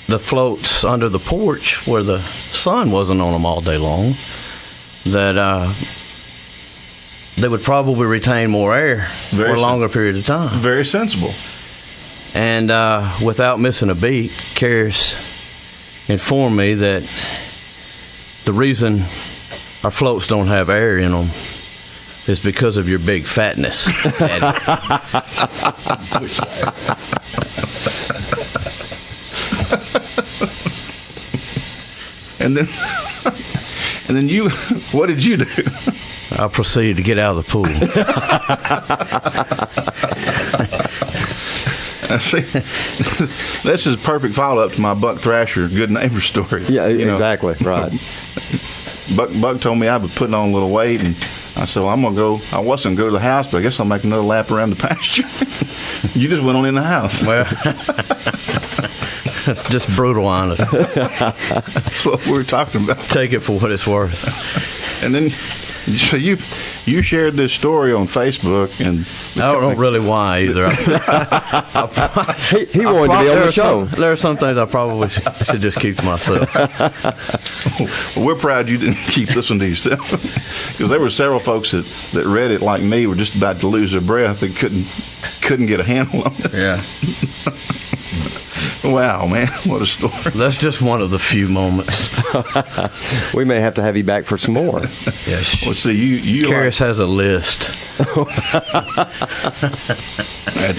the 0.07 0.17
floats 0.17 0.85
under 0.85 1.09
the 1.09 1.19
porch 1.19 1.85
where 1.85 2.01
the 2.01 2.21
sun 2.21 2.91
wasn't 2.91 3.19
on 3.19 3.33
them 3.33 3.45
all 3.45 3.59
day 3.59 3.77
long, 3.77 4.13
that 5.07 5.37
uh, 5.37 5.73
they 7.37 7.47
would 7.47 7.63
probably 7.63 8.05
retain 8.05 8.49
more 8.49 8.75
air 8.75 9.07
Very 9.29 9.49
for 9.49 9.55
a 9.55 9.61
longer 9.61 9.89
period 9.89 10.17
of 10.17 10.25
time. 10.25 10.59
Very 10.59 10.85
sensible. 10.85 11.33
And 12.33 12.71
uh, 12.71 13.17
without 13.23 13.59
missing 13.59 13.89
a 13.89 13.95
beat, 13.95 14.31
Karis 14.31 15.15
informed 16.09 16.57
me 16.57 16.75
that 16.75 17.03
the 18.45 18.53
reason 18.53 19.01
our 19.83 19.91
floats 19.91 20.27
don't 20.27 20.47
have 20.47 20.69
air 20.69 20.97
in 20.97 21.11
them 21.11 21.29
is 22.27 22.41
because 22.41 22.77
of 22.77 22.89
your 22.89 22.99
big 22.99 23.25
fatness. 23.25 23.85
And 32.45 32.55
then, 32.55 32.67
and 34.07 34.15
then 34.15 34.29
you, 34.29 34.49
what 34.91 35.07
did 35.07 35.25
you 35.25 35.37
do? 35.37 35.63
I 36.31 36.47
proceeded 36.47 36.97
to 36.97 37.03
get 37.03 37.19
out 37.19 37.37
of 37.37 37.45
the 37.45 37.51
pool. 37.51 37.65
I 42.07 42.19
see. 42.19 42.41
this 43.67 43.87
is 43.87 43.95
a 43.95 43.97
perfect 43.97 44.35
follow 44.35 44.63
up 44.63 44.73
to 44.73 44.81
my 44.81 44.93
Buck 44.93 45.19
Thrasher 45.19 45.67
good 45.67 45.89
neighbor 45.91 46.21
story. 46.21 46.63
yeah, 46.65 46.87
You 46.87 47.05
know, 47.05 47.11
exactly. 47.13 47.55
Right. 47.61 47.91
Buck, 49.15 49.29
Buck 49.39 49.61
told 49.61 49.77
me 49.79 49.87
I 49.87 49.97
was 49.97 50.13
putting 50.15 50.33
on 50.33 50.49
a 50.49 50.51
little 50.51 50.71
weight, 50.71 50.99
and 51.01 51.15
I 51.57 51.65
said, 51.65 51.81
well, 51.81 51.89
I'm 51.89 52.01
going 52.01 52.13
to 52.15 52.17
go. 52.17 52.39
I 52.51 52.59
wasn't 52.59 52.97
going 52.97 52.97
to 52.97 53.01
go 53.03 53.05
to 53.07 53.11
the 53.13 53.19
house, 53.19 53.51
but 53.51 53.59
I 53.59 53.61
guess 53.61 53.79
I'll 53.79 53.85
make 53.85 54.03
another 54.03 54.23
lap 54.23 54.49
around 54.51 54.71
the 54.71 54.75
pasture. 54.75 55.23
you 56.19 56.27
just 56.27 56.41
went 56.43 56.57
on 56.57 56.65
in 56.65 56.73
the 56.75 56.81
house. 56.83 57.21
well, 57.23 57.43
that's 59.45 59.67
just 59.69 59.87
brutal 59.95 60.25
honest. 60.25 60.63
That's 60.71 62.05
what 62.05 62.25
we 62.25 62.31
were 62.33 62.43
talking 62.43 62.83
about. 62.83 62.97
Take 63.05 63.33
it 63.33 63.41
for 63.41 63.59
what 63.59 63.71
it's 63.71 63.85
worth. 63.85 64.23
And 65.03 65.13
then, 65.13 65.29
so 65.85 66.17
you 66.17 66.37
you 66.85 67.01
shared 67.01 67.35
this 67.35 67.53
story 67.53 67.93
on 67.93 68.07
Facebook, 68.07 68.79
and 68.85 69.05
I 69.41 69.51
don't 69.51 69.61
know 69.61 69.75
really 69.75 69.99
why 69.99 70.41
either. 70.41 70.65
He, 72.45 72.65
he 72.65 72.85
wanted 72.85 73.13
to 73.13 73.23
be 73.23 73.29
on 73.29 73.45
the 73.47 73.51
show. 73.51 73.87
Some, 73.87 73.99
there 73.99 74.11
are 74.11 74.15
some 74.15 74.37
things 74.37 74.57
I 74.57 74.65
probably 74.65 75.09
should, 75.09 75.35
should 75.37 75.61
just 75.61 75.79
keep 75.79 75.97
to 75.97 76.05
myself. 76.05 76.53
Well, 76.55 77.89
we're 78.25 78.35
proud 78.35 78.69
you 78.69 78.77
didn't 78.77 78.95
keep 78.95 79.29
this 79.29 79.49
one 79.49 79.59
to 79.59 79.67
yourself 79.67 80.09
because 80.11 80.89
there 80.89 80.99
were 80.99 81.09
several 81.09 81.39
folks 81.39 81.71
that, 81.71 81.85
that 82.13 82.25
read 82.25 82.51
it 82.51 82.61
like 82.61 82.81
me 82.81 83.07
were 83.07 83.15
just 83.15 83.35
about 83.35 83.59
to 83.61 83.67
lose 83.67 83.91
their 83.93 84.01
breath 84.01 84.43
and 84.43 84.55
couldn't 84.55 84.85
couldn't 85.41 85.65
get 85.67 85.79
a 85.79 85.83
handle 85.83 86.23
on 86.23 86.33
it. 86.37 86.53
Yeah. 86.53 86.83
Wow, 88.85 89.25
man, 89.27 89.47
what 89.65 89.81
a 89.81 89.85
story! 89.85 90.13
That's 90.35 90.57
just 90.57 90.81
one 90.81 91.01
of 91.01 91.09
the 91.09 91.19
few 91.19 91.47
moments. 91.47 92.09
We 93.33 93.43
may 93.43 93.59
have 93.59 93.73
to 93.75 93.81
have 93.81 93.97
you 93.97 94.03
back 94.03 94.25
for 94.25 94.37
some 94.37 94.53
more. 94.53 94.79
Yes. 95.27 95.63
Well, 95.65 95.73
see, 95.73 95.91
you 95.93 96.15
you 96.17 96.43
like, 96.47 96.53
Karis 96.55 96.77
has 96.79 96.99
a 96.99 97.05
list. 97.05 97.71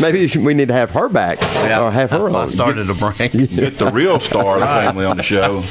Maybe 0.00 0.20
you 0.20 0.28
should- 0.28 0.42
we 0.44 0.54
need 0.54 0.68
to 0.68 0.74
have 0.74 0.90
her 0.90 1.08
back 1.08 1.42
or 1.42 1.90
have 1.90 2.10
her 2.10 2.30
I 2.30 2.34
on. 2.42 2.50
started 2.50 2.86
to 2.86 2.94
bring. 2.94 3.16
get 3.46 3.78
the 3.78 3.90
real 3.92 4.20
star 4.20 4.54
of 4.54 4.60
the 4.60 4.66
family 4.66 5.04
on 5.04 5.16
the 5.16 5.22
show. 5.22 5.62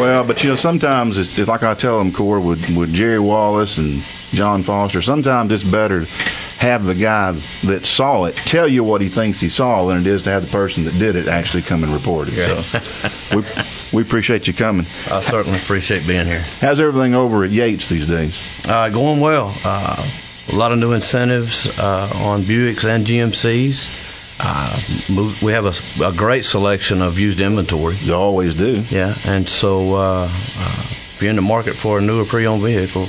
Well, 0.00 0.24
but 0.24 0.42
you 0.42 0.50
know, 0.50 0.56
sometimes 0.56 1.18
it's, 1.18 1.38
it's 1.38 1.48
like 1.48 1.62
I 1.62 1.74
tell 1.74 1.98
them, 1.98 2.12
Cord, 2.12 2.42
with 2.44 2.76
with 2.76 2.92
Jerry 2.92 3.20
Wallace 3.20 3.78
and 3.78 4.02
John 4.32 4.62
Foster. 4.62 5.00
Sometimes 5.02 5.50
it's 5.52 5.64
better 5.64 6.04
to 6.04 6.10
have 6.58 6.84
the 6.84 6.94
guy 6.94 7.32
that 7.64 7.86
saw 7.86 8.24
it 8.24 8.34
tell 8.36 8.66
you 8.66 8.82
what 8.82 9.00
he 9.00 9.08
thinks 9.08 9.38
he 9.40 9.48
saw 9.48 9.86
than 9.86 9.98
it 9.98 10.06
is 10.06 10.22
to 10.22 10.30
have 10.30 10.44
the 10.44 10.50
person 10.50 10.84
that 10.84 10.98
did 10.98 11.14
it 11.14 11.28
actually 11.28 11.62
come 11.62 11.84
and 11.84 11.92
report 11.92 12.28
it. 12.30 12.62
So 12.62 13.36
we 13.36 13.44
we 13.92 14.02
appreciate 14.02 14.46
you 14.46 14.54
coming. 14.54 14.86
I 15.10 15.20
certainly 15.20 15.58
appreciate 15.58 16.06
being 16.06 16.26
here. 16.26 16.44
How's 16.60 16.80
everything 16.80 17.14
over 17.14 17.44
at 17.44 17.50
Yates 17.50 17.88
these 17.88 18.06
days? 18.06 18.42
Uh, 18.68 18.88
going 18.88 19.20
well. 19.20 19.54
Uh, 19.64 20.04
a 20.52 20.56
lot 20.56 20.72
of 20.72 20.78
new 20.78 20.92
incentives 20.92 21.78
uh, 21.78 22.10
on 22.16 22.42
Buicks 22.42 22.88
and 22.88 23.06
GMCs. 23.06 24.06
Uh, 24.40 25.12
move, 25.12 25.42
we 25.42 25.52
have 25.52 25.64
a, 25.66 26.04
a 26.04 26.12
great 26.12 26.44
selection 26.44 27.02
of 27.02 27.18
used 27.18 27.40
inventory. 27.40 27.96
You 27.96 28.14
always 28.14 28.54
do. 28.54 28.82
Yeah, 28.88 29.14
and 29.26 29.48
so 29.48 29.94
uh, 29.94 30.28
uh, 30.30 30.86
if 30.90 31.18
you're 31.20 31.30
in 31.30 31.36
the 31.36 31.42
market 31.42 31.74
for 31.74 31.98
a 31.98 32.00
newer 32.00 32.24
pre-owned 32.24 32.62
vehicle, 32.62 33.08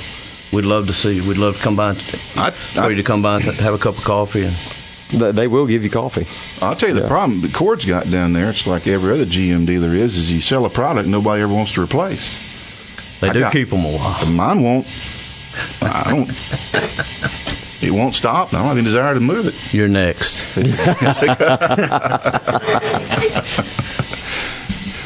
we'd 0.52 0.66
love 0.66 0.86
to 0.88 0.92
see. 0.92 1.14
you. 1.16 1.24
We'd 1.28 1.38
love 1.38 1.56
to 1.56 1.62
come 1.62 1.76
by, 1.76 1.90
and- 1.90 1.98
I, 2.36 2.50
for 2.50 2.90
you 2.90 2.96
to 2.96 3.02
come 3.02 3.22
by 3.22 3.36
and 3.36 3.44
have 3.44 3.74
a 3.74 3.78
cup 3.78 3.96
of 3.98 4.04
coffee. 4.04 4.44
And 4.44 4.54
They 5.36 5.48
will 5.48 5.66
give 5.66 5.82
you 5.82 5.90
coffee. 5.90 6.26
I'll 6.64 6.76
tell 6.76 6.90
you 6.90 6.94
the 6.94 7.02
Yeah. 7.02 7.08
problem 7.08 7.40
that 7.40 7.52
Cord's 7.52 7.84
got 7.84 8.08
down 8.10 8.32
there. 8.32 8.48
It's 8.50 8.66
like 8.66 8.86
every 8.86 9.12
other 9.12 9.26
GM 9.26 9.66
dealer 9.66 9.92
is: 9.94 10.16
is 10.16 10.30
you 10.32 10.40
sell 10.40 10.64
a 10.64 10.70
product 10.70 11.08
nobody 11.08 11.42
ever 11.42 11.52
wants 11.52 11.72
to 11.72 11.82
replace. 11.82 13.18
they 13.20 13.30
I 13.30 13.32
do 13.32 13.40
got- 13.40 13.52
keep 13.52 13.70
them 13.70 13.84
a 13.84 13.90
while. 13.96 14.26
Mine 14.26 14.62
won't. 14.62 14.86
I 15.82 16.10
don't. 16.10 16.30
It 17.82 17.90
won't 17.92 18.14
stop. 18.14 18.52
I 18.54 18.58
don't 18.58 18.66
have 18.68 18.76
any 18.76 18.84
desire 18.84 19.14
to 19.14 19.20
move 19.20 19.46
it. 19.48 19.74
You're 19.74 19.88
next. 19.88 20.44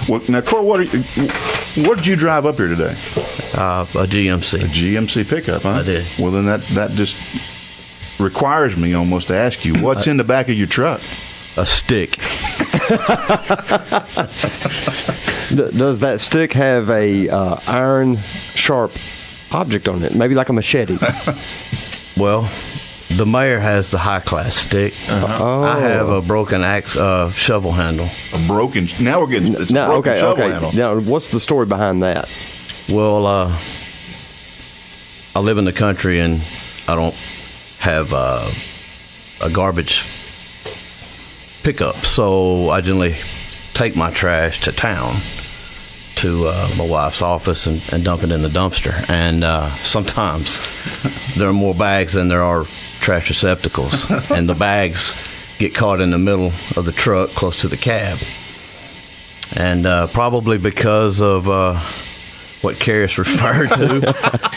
Well, 0.07 0.21
now, 0.29 0.43
Cord, 0.43 0.67
what, 0.67 0.81
are 0.81 0.83
you, 0.83 1.01
what 1.87 1.97
did 1.97 2.07
you 2.07 2.15
drive 2.15 2.45
up 2.45 2.57
here 2.57 2.69
today? 2.69 2.95
Uh, 3.57 3.83
a 3.83 4.07
GMC. 4.07 4.61
A 4.61 4.67
GMC 4.67 5.29
pickup, 5.29 5.63
huh? 5.63 5.71
I 5.71 5.83
did. 5.83 6.07
Well, 6.19 6.33
then 6.33 6.47
that 6.47 6.63
that 6.69 6.91
just 6.93 7.17
requires 8.21 8.77
me 8.77 8.95
almost 8.95 9.29
to 9.29 9.35
ask 9.35 9.65
you, 9.65 9.83
what's 9.83 10.07
in 10.07 10.17
the 10.17 10.25
back 10.25 10.49
of 10.49 10.55
your 10.55 10.67
truck? 10.67 11.01
A 11.57 11.65
stick. 11.65 12.17
Does 15.55 16.01
that 16.01 16.21
stick 16.21 16.53
have 16.55 16.91
a 16.91 17.29
uh, 17.29 17.61
iron 17.67 18.17
sharp 18.55 18.93
object 19.53 19.89
on 19.89 20.03
it? 20.03 20.15
Maybe 20.15 20.35
like 20.35 20.49
a 20.49 20.53
machete. 20.53 20.99
Well, 22.17 22.49
the 23.11 23.27
mayor 23.27 23.59
has 23.59 23.91
the 23.91 23.99
high 23.99 24.21
class 24.21 24.55
stick. 24.55 24.95
Oh. 25.09 25.65
I 25.65 25.81
have 25.81 26.09
a 26.09 26.23
broken 26.23 26.63
axe 26.63 26.97
uh, 26.97 27.31
shovel 27.31 27.73
handle. 27.73 28.09
A 28.33 28.47
broken. 28.47 28.87
Now 29.01 29.21
we're 29.21 29.27
getting. 29.27 29.55
It's 29.55 29.73
a 29.73 29.75
now, 29.75 29.87
broken 29.89 30.13
okay, 30.13 30.21
shovel 30.21 30.45
okay. 30.45 30.53
handle. 30.53 30.73
Now, 30.73 31.01
what's 31.01 31.31
the 31.31 31.41
story 31.41 31.67
behind 31.67 32.03
that? 32.05 32.29
Well, 32.89 33.27
uh, 33.27 33.59
I 35.35 35.41
live 35.41 35.57
in 35.57 35.65
the 35.65 35.73
country 35.73 36.21
and 36.21 36.43
I 36.87 36.95
don't 36.95 37.15
have 37.79 38.13
uh, 38.13 38.51
a 39.41 39.49
garbage 39.49 40.05
pickup, 41.63 41.97
so 41.97 42.69
I 42.69 42.83
generally 42.83 43.17
take 43.73 43.97
my 43.97 44.11
trash 44.11 44.61
to 44.63 44.73
town 44.73 45.17
to 46.17 46.47
uh, 46.47 46.69
my 46.77 46.87
wife's 46.87 47.23
office 47.23 47.67
and, 47.67 47.83
and 47.91 48.05
dump 48.05 48.23
it 48.23 48.31
in 48.31 48.43
the 48.43 48.49
dumpster. 48.49 49.09
And 49.09 49.45
uh, 49.45 49.71
sometimes 49.77 50.61
there 51.37 51.49
are 51.49 51.55
more 51.55 51.75
bags 51.75 52.13
than 52.13 52.29
there 52.29 52.43
are 52.43 52.65
trash 53.01 53.31
receptacles, 53.31 54.11
and 54.31 54.47
the 54.47 54.55
bags 54.55 55.17
get 55.59 55.75
caught 55.75 56.01
in 56.03 56.11
the 56.11 56.19
middle 56.19 56.53
of 56.77 56.85
the 56.85 56.93
truck 56.93 57.31
close 57.31 57.63
to 57.63 57.69
the 57.69 57.79
cab. 57.79 58.19
And 59.57 59.87
uh, 59.87 60.07
probably 60.09 60.59
because 60.59 61.23
of 61.23 61.49
uh, 61.49 61.81
what 62.65 62.77
Karis 62.77 63.19
referred 63.19 63.69
to, 63.69 64.15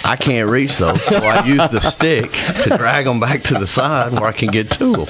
I 0.08 0.16
can't 0.16 0.50
reach 0.50 0.78
those. 0.78 1.04
So 1.04 1.18
I 1.18 1.46
use 1.46 1.70
the 1.70 1.80
stick 1.82 2.32
to 2.64 2.78
drag 2.78 3.06
them 3.06 3.20
back 3.20 3.44
to 3.44 3.56
the 3.56 3.68
side 3.68 4.14
where 4.14 4.26
I 4.26 4.32
can 4.32 4.50
get 4.50 4.72
to 4.72 5.06
them. 5.06 5.08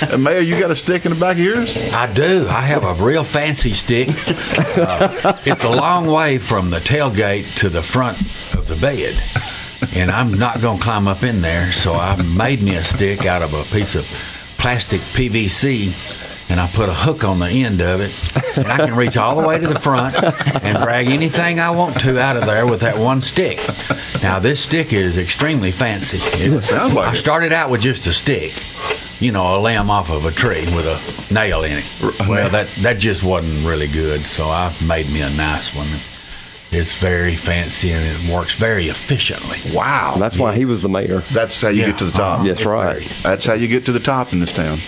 And 0.00 0.22
Mayor, 0.22 0.40
you 0.40 0.58
got 0.60 0.70
a 0.70 0.76
stick 0.76 1.06
in 1.06 1.12
the 1.12 1.18
back 1.18 1.36
of 1.36 1.42
yours? 1.42 1.76
I 1.92 2.12
do. 2.12 2.46
I 2.48 2.60
have 2.60 2.84
a 2.84 2.94
real 3.04 3.24
fancy 3.24 3.72
stick. 3.72 4.08
Uh, 4.78 5.36
it's 5.44 5.64
a 5.64 5.68
long 5.68 6.06
way 6.06 6.38
from 6.38 6.70
the 6.70 6.78
tailgate 6.78 7.56
to 7.56 7.68
the 7.68 7.82
front 7.82 8.20
of 8.54 8.68
the 8.68 8.76
bed. 8.76 9.20
And 9.96 10.10
I'm 10.10 10.38
not 10.38 10.60
going 10.60 10.78
to 10.78 10.84
climb 10.84 11.08
up 11.08 11.24
in 11.24 11.40
there, 11.40 11.72
so 11.72 11.94
I 11.94 12.20
made 12.22 12.62
me 12.62 12.76
a 12.76 12.84
stick 12.84 13.26
out 13.26 13.42
of 13.42 13.54
a 13.54 13.64
piece 13.74 13.96
of 13.96 14.04
plastic 14.58 15.00
PVC, 15.00 15.88
and 16.50 16.58
I 16.60 16.66
put 16.68 16.88
a 16.88 16.94
hook 16.94 17.24
on 17.24 17.38
the 17.38 17.48
end 17.48 17.80
of 17.82 18.00
it. 18.00 18.56
And 18.56 18.66
I 18.66 18.76
can 18.78 18.94
reach 18.96 19.16
all 19.16 19.40
the 19.40 19.46
way 19.46 19.58
to 19.58 19.66
the 19.66 19.78
front 19.78 20.16
and 20.64 20.78
drag 20.78 21.08
anything 21.08 21.60
I 21.60 21.70
want 21.70 22.00
to 22.00 22.18
out 22.18 22.36
of 22.36 22.46
there 22.46 22.66
with 22.66 22.80
that 22.80 22.96
one 22.98 23.20
stick. 23.20 23.58
Now, 24.22 24.38
this 24.38 24.60
stick 24.60 24.92
is 24.92 25.18
extremely 25.18 25.70
fancy. 25.70 26.18
It- 26.22 26.62
Sounds 26.64 26.94
like 26.94 27.08
I 27.08 27.14
started 27.14 27.52
out 27.52 27.70
with 27.70 27.80
just 27.82 28.06
a 28.06 28.12
stick, 28.12 28.52
you 29.20 29.30
know, 29.32 29.56
a 29.56 29.60
limb 29.60 29.90
off 29.90 30.10
of 30.10 30.24
a 30.24 30.30
tree 30.30 30.64
with 30.74 30.86
a 30.86 31.34
nail 31.34 31.62
in 31.64 31.78
it. 31.78 31.84
Well, 32.28 32.48
that 32.50 32.68
that 32.82 32.98
just 32.98 33.22
wasn't 33.22 33.66
really 33.66 33.88
good, 33.88 34.22
so 34.22 34.48
I 34.48 34.72
made 34.86 35.08
me 35.10 35.20
a 35.22 35.30
nice 35.30 35.74
one. 35.74 35.86
It's 36.70 36.98
very 36.98 37.34
fancy 37.34 37.92
and 37.92 38.04
it 38.04 38.30
works 38.30 38.54
very 38.54 38.88
efficiently. 38.88 39.58
Wow. 39.74 40.16
That's 40.18 40.36
why 40.36 40.54
he 40.54 40.66
was 40.66 40.82
the 40.82 40.88
mayor. 40.90 41.20
That's 41.32 41.58
how 41.62 41.68
you 41.68 41.80
Yeah. 41.80 41.86
get 41.90 41.98
to 42.00 42.04
the 42.04 42.12
top. 42.12 42.40
Uh-huh. 42.40 42.48
Yes, 42.48 42.64
right. 42.66 43.02
That's 43.22 43.46
how 43.46 43.54
you 43.54 43.68
get 43.68 43.86
to 43.86 43.92
the 43.92 44.00
top 44.00 44.34
in 44.34 44.40
this 44.40 44.52
town. 44.52 44.78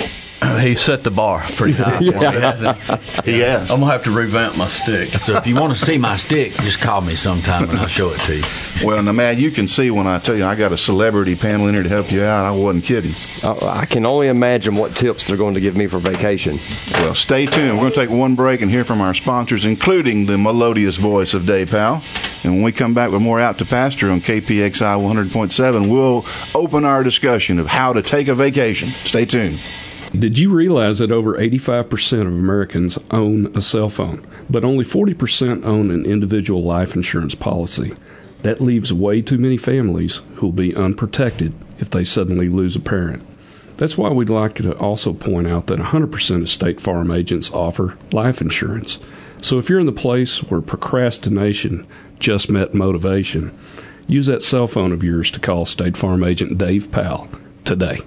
He 0.61 0.75
set 0.75 1.04
the 1.04 1.11
bar 1.11 1.40
pretty 1.56 1.73
high. 1.78 1.99
for 1.99 2.02
me, 2.02 3.23
he? 3.25 3.32
He 3.32 3.38
has. 3.40 3.70
I'm 3.70 3.80
gonna 3.80 3.92
have 3.92 4.04
to 4.04 4.11
revamp 4.11 4.56
my 4.56 4.68
stick. 4.68 5.09
So 5.11 5.37
if 5.37 5.47
you 5.47 5.54
want 5.54 5.76
to 5.76 5.85
see 5.85 5.99
my 5.99 6.16
stick, 6.16 6.52
just 6.54 6.80
call 6.80 7.00
me 7.02 7.14
sometime 7.14 7.68
and 7.68 7.78
I'll 7.78 7.87
show 7.87 8.11
it 8.12 8.20
to 8.20 8.37
you. 8.37 8.44
Well, 8.82 9.02
now, 9.02 9.12
man, 9.12 9.38
you 9.38 9.50
can 9.50 9.68
see 9.68 9.90
when 9.90 10.06
I 10.06 10.18
tell 10.18 10.35
you 10.37 10.47
I 10.47 10.54
got 10.54 10.73
a 10.73 10.76
celebrity 10.76 11.37
panel 11.37 11.66
in 11.66 11.75
here 11.75 11.82
to 11.82 11.88
help 11.88 12.11
you 12.11 12.23
out. 12.25 12.44
I 12.47 12.50
wasn't 12.52 12.85
kidding. 12.85 13.12
Uh, 13.42 13.66
I 13.66 13.85
can 13.85 14.06
only 14.06 14.28
imagine 14.28 14.76
what 14.76 14.97
tips 14.97 15.26
they're 15.26 15.37
going 15.37 15.54
to 15.54 15.61
give 15.61 15.76
me 15.76 15.87
for 15.87 15.99
vacation. 15.99 16.59
Well, 16.94 17.14
stay 17.14 17.44
tuned. 17.44 17.75
We're 17.75 17.90
going 17.90 17.92
to 17.92 18.00
take 18.00 18.11
one 18.11 18.35
break 18.35 18.62
and 18.62 18.70
hear 18.70 18.85
from 18.85 19.00
our 19.02 19.12
sponsors, 19.12 19.66
including 19.66 20.25
the 20.26 20.38
melodious 20.38 20.97
voice 20.97 21.35
of 21.35 21.44
Dave 21.47 21.70
Powell. 21.70 22.02
And 22.44 22.54
when 22.54 22.62
we 22.62 22.73
come 22.73 22.94
back 22.94 23.11
with 23.11 23.20
more 23.20 23.40
Out 23.40 23.59
to 23.59 23.66
Pasture 23.66 24.11
on 24.11 24.20
KPXI 24.23 24.73
100.7, 24.99 25.90
we'll 25.90 26.25
open 26.59 26.87
our 26.87 27.02
discussion 27.02 27.59
of 27.59 27.66
how 27.66 27.92
to 27.92 28.00
take 28.02 28.28
a 28.28 28.35
vacation. 28.35 28.88
Stay 28.88 29.26
tuned. 29.26 29.59
Did 30.18 30.40
you 30.40 30.50
realize 30.50 30.98
that 30.98 31.12
over 31.12 31.34
85% 31.38 32.22
of 32.22 32.32
Americans 32.32 32.98
own 33.12 33.46
a 33.56 33.60
cell 33.60 33.88
phone, 33.88 34.26
but 34.50 34.64
only 34.64 34.84
40% 34.84 35.64
own 35.64 35.92
an 35.92 36.04
individual 36.04 36.64
life 36.64 36.96
insurance 36.96 37.36
policy? 37.36 37.94
That 38.42 38.60
leaves 38.60 38.92
way 38.92 39.22
too 39.22 39.38
many 39.38 39.56
families 39.56 40.20
who'll 40.34 40.50
be 40.50 40.74
unprotected 40.74 41.54
if 41.78 41.90
they 41.90 42.02
suddenly 42.02 42.48
lose 42.48 42.74
a 42.74 42.80
parent. 42.80 43.24
That's 43.76 43.96
why 43.96 44.10
we'd 44.10 44.28
like 44.28 44.56
to 44.56 44.76
also 44.78 45.12
point 45.12 45.46
out 45.46 45.68
that 45.68 45.78
100% 45.78 46.42
of 46.42 46.48
State 46.48 46.80
Farm 46.80 47.12
agents 47.12 47.52
offer 47.52 47.96
life 48.10 48.40
insurance. 48.40 48.98
So 49.40 49.58
if 49.58 49.70
you're 49.70 49.78
in 49.78 49.86
the 49.86 49.92
place 49.92 50.42
where 50.42 50.60
procrastination 50.60 51.86
just 52.18 52.50
met 52.50 52.74
motivation, 52.74 53.56
use 54.08 54.26
that 54.26 54.42
cell 54.42 54.66
phone 54.66 54.90
of 54.90 55.04
yours 55.04 55.30
to 55.30 55.40
call 55.40 55.66
State 55.66 55.96
Farm 55.96 56.24
agent 56.24 56.58
Dave 56.58 56.90
Powell 56.90 57.28
today. 57.64 58.00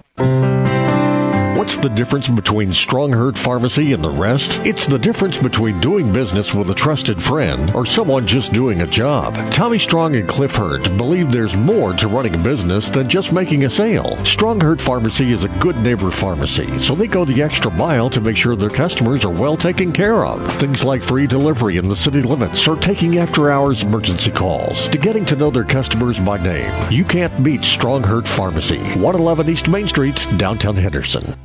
The 1.83 1.89
difference 1.89 2.29
between 2.29 2.69
Stronghurt 2.69 3.37
Pharmacy 3.37 3.91
and 3.91 4.01
the 4.01 4.09
rest? 4.09 4.65
It's 4.65 4.87
the 4.87 4.97
difference 4.97 5.37
between 5.37 5.81
doing 5.81 6.13
business 6.13 6.53
with 6.53 6.69
a 6.69 6.73
trusted 6.73 7.21
friend 7.21 7.69
or 7.75 7.85
someone 7.85 8.25
just 8.25 8.53
doing 8.53 8.79
a 8.79 8.87
job. 8.87 9.35
Tommy 9.51 9.77
Strong 9.77 10.15
and 10.15 10.25
Cliff 10.25 10.55
Hurt 10.55 10.85
believe 10.95 11.29
there's 11.29 11.57
more 11.57 11.91
to 11.95 12.07
running 12.07 12.35
a 12.35 12.37
business 12.37 12.89
than 12.89 13.09
just 13.09 13.33
making 13.33 13.65
a 13.65 13.69
sale. 13.69 14.15
Stronghurt 14.21 14.79
Pharmacy 14.79 15.33
is 15.33 15.43
a 15.43 15.49
good 15.59 15.75
neighbor 15.79 16.09
pharmacy, 16.09 16.79
so 16.79 16.95
they 16.95 17.05
go 17.05 17.25
the 17.25 17.43
extra 17.43 17.69
mile 17.69 18.09
to 18.11 18.21
make 18.21 18.37
sure 18.37 18.55
their 18.55 18.69
customers 18.69 19.25
are 19.25 19.33
well 19.33 19.57
taken 19.57 19.91
care 19.91 20.25
of. 20.25 20.49
Things 20.53 20.85
like 20.85 21.03
free 21.03 21.27
delivery 21.27 21.75
in 21.75 21.89
the 21.89 21.97
city 21.97 22.21
limits 22.21 22.65
or 22.65 22.77
taking 22.77 23.17
after 23.17 23.51
hours 23.51 23.83
emergency 23.83 24.31
calls 24.31 24.87
to 24.87 24.97
getting 24.97 25.25
to 25.25 25.35
know 25.35 25.49
their 25.51 25.65
customers 25.65 26.17
by 26.17 26.41
name. 26.41 26.71
You 26.89 27.03
can't 27.03 27.43
beat 27.43 27.59
Stronghurt 27.59 28.25
Pharmacy, 28.25 28.79
111 28.79 29.49
East 29.49 29.67
Main 29.67 29.89
Street, 29.89 30.25
downtown 30.37 30.77
Henderson. 30.77 31.35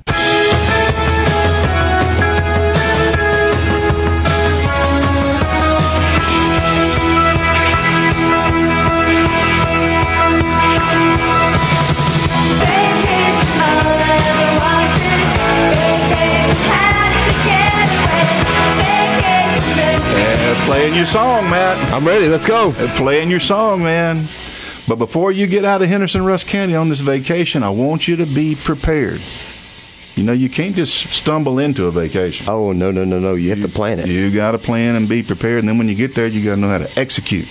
Your 20.94 21.06
song, 21.06 21.48
Matt. 21.50 21.92
I'm 21.92 22.04
ready. 22.04 22.28
Let's 22.28 22.46
go. 22.46 22.72
Playing 22.96 23.30
your 23.30 23.40
song, 23.40 23.82
man. 23.82 24.26
But 24.88 24.96
before 24.96 25.30
you 25.30 25.46
get 25.46 25.64
out 25.64 25.80
of 25.80 25.88
Henderson, 25.88 26.24
Rusk 26.24 26.46
County 26.46 26.74
on 26.74 26.88
this 26.88 27.00
vacation, 27.00 27.62
I 27.62 27.70
want 27.70 28.08
you 28.08 28.16
to 28.16 28.26
be 28.26 28.56
prepared. 28.56 29.20
You 30.16 30.24
know, 30.24 30.32
you 30.32 30.48
can't 30.48 30.74
just 30.74 31.10
stumble 31.12 31.58
into 31.58 31.86
a 31.86 31.90
vacation. 31.92 32.48
Oh 32.48 32.72
no 32.72 32.90
no 32.90 33.04
no 33.04 33.18
no! 33.18 33.34
You 33.34 33.50
have 33.50 33.62
to 33.62 33.68
plan 33.68 34.00
it. 34.00 34.08
You 34.08 34.34
got 34.34 34.52
to 34.52 34.58
plan 34.58 34.96
and 34.96 35.08
be 35.08 35.22
prepared, 35.22 35.60
and 35.60 35.68
then 35.68 35.78
when 35.78 35.88
you 35.88 35.94
get 35.94 36.14
there, 36.14 36.26
you 36.26 36.44
got 36.44 36.56
to 36.56 36.60
know 36.60 36.68
how 36.68 36.78
to 36.78 36.98
execute. 36.98 37.46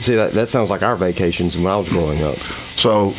See 0.00 0.16
that 0.16 0.32
that 0.32 0.48
sounds 0.48 0.68
like 0.68 0.82
our 0.82 0.96
vacations 0.96 1.56
when 1.56 1.66
I 1.66 1.76
was 1.76 1.88
growing 1.88 2.22
up. 2.22 2.36
So, 2.36 3.14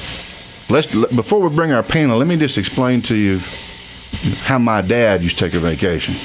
let's 0.70 0.88
before 1.16 1.40
we 1.40 1.56
bring 1.56 1.72
our 1.72 1.84
panel, 1.84 2.18
let 2.18 2.28
me 2.28 2.38
just 2.38 2.58
explain 2.58 3.02
to 3.04 3.16
you 3.16 3.40
how 4.44 4.60
my 4.60 4.82
dad 4.82 5.24
used 5.24 5.40
to 5.40 5.46
take 5.46 5.56
a 5.56 5.60
vacation. 5.60 6.16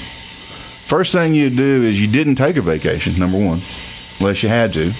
First 0.86 1.10
thing 1.10 1.34
you 1.34 1.50
do 1.50 1.82
is 1.82 2.00
you 2.00 2.06
didn't 2.06 2.36
take 2.36 2.56
a 2.56 2.62
vacation, 2.62 3.18
number 3.18 3.38
one, 3.44 3.60
unless 4.20 4.44
you 4.44 4.48
had 4.48 4.72
to. 4.74 4.92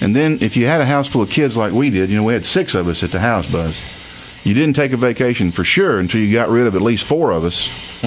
And 0.00 0.14
then 0.14 0.38
if 0.40 0.56
you 0.56 0.66
had 0.66 0.80
a 0.80 0.86
house 0.86 1.08
full 1.08 1.22
of 1.22 1.28
kids 1.28 1.56
like 1.56 1.72
we 1.72 1.90
did, 1.90 2.08
you 2.08 2.16
know, 2.16 2.22
we 2.22 2.34
had 2.34 2.46
six 2.46 2.76
of 2.76 2.86
us 2.86 3.02
at 3.02 3.10
the 3.10 3.18
house, 3.18 3.50
Buzz. 3.50 3.96
You 4.44 4.54
didn't 4.54 4.76
take 4.76 4.92
a 4.92 4.96
vacation 4.96 5.50
for 5.50 5.64
sure 5.64 5.98
until 5.98 6.20
you 6.20 6.32
got 6.32 6.48
rid 6.48 6.68
of 6.68 6.76
at 6.76 6.82
least 6.82 7.04
four 7.04 7.32
of 7.32 7.44
us 7.44 7.54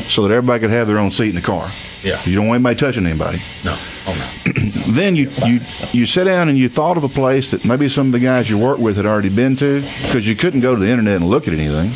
so 0.10 0.25
that 0.25 0.34
everybody 0.34 0.62
could 0.62 0.70
have 0.70 0.88
their 0.88 1.00
own 1.00 1.12
seat 1.12 1.30
in 1.30 1.36
the 1.36 1.41
car. 1.41 1.68
Yeah. 2.01 2.18
You 2.24 2.36
don't 2.36 2.48
want 2.48 2.60
anybody 2.60 2.77
touching 2.77 3.06
anybody. 3.06 3.39
No. 3.65 3.75
Oh 4.08 4.15
no. 4.46 4.53
Then 4.91 5.15
you, 5.15 5.30
you, 5.46 5.60
you 5.91 6.06
sit 6.06 6.24
down 6.25 6.50
and 6.50 6.58
you 6.58 6.68
thought 6.68 6.98
of 6.98 7.03
a 7.03 7.10
place 7.10 7.51
that 7.51 7.63
maybe 7.65 7.88
some 7.88 8.08
of 8.08 8.12
the 8.13 8.20
guys 8.20 8.50
you 8.50 8.58
worked 8.58 8.82
with 8.82 8.96
had 8.98 9.06
already 9.06 9.30
been 9.30 9.56
to 9.58 9.82
because 10.03 10.27
you 10.27 10.36
couldn't 10.36 10.62
go 10.62 10.75
to 10.75 10.82
the 10.82 10.89
internet 10.89 11.18
and 11.18 11.30
look 11.30 11.48
at 11.48 11.53
anything. 11.53 11.91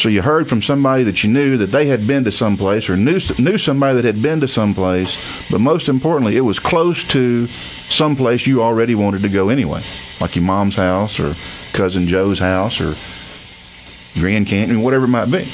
So 0.00 0.08
you 0.08 0.22
heard 0.22 0.48
from 0.48 0.62
somebody 0.62 1.04
that 1.04 1.22
you 1.22 1.28
knew 1.28 1.58
that 1.58 1.66
they 1.66 1.84
had 1.84 2.06
been 2.06 2.24
to 2.24 2.32
some 2.32 2.56
place 2.56 2.88
or 2.88 2.96
knew 2.96 3.20
knew 3.38 3.58
somebody 3.58 3.96
that 3.96 4.04
had 4.06 4.22
been 4.22 4.40
to 4.40 4.48
some 4.48 4.72
place, 4.72 5.18
but 5.50 5.60
most 5.60 5.90
importantly, 5.90 6.38
it 6.38 6.40
was 6.40 6.58
close 6.58 7.04
to 7.08 7.46
some 7.46 8.16
place 8.16 8.46
you 8.46 8.62
already 8.62 8.94
wanted 8.94 9.20
to 9.20 9.28
go 9.28 9.50
anyway, 9.50 9.82
like 10.18 10.36
your 10.36 10.44
mom's 10.46 10.76
house 10.76 11.20
or 11.20 11.34
cousin 11.74 12.08
Joe's 12.08 12.38
house 12.38 12.80
or 12.80 12.94
Grand 14.18 14.46
Canyon, 14.46 14.80
whatever 14.80 15.04
it 15.04 15.08
might 15.08 15.30
be. 15.30 15.46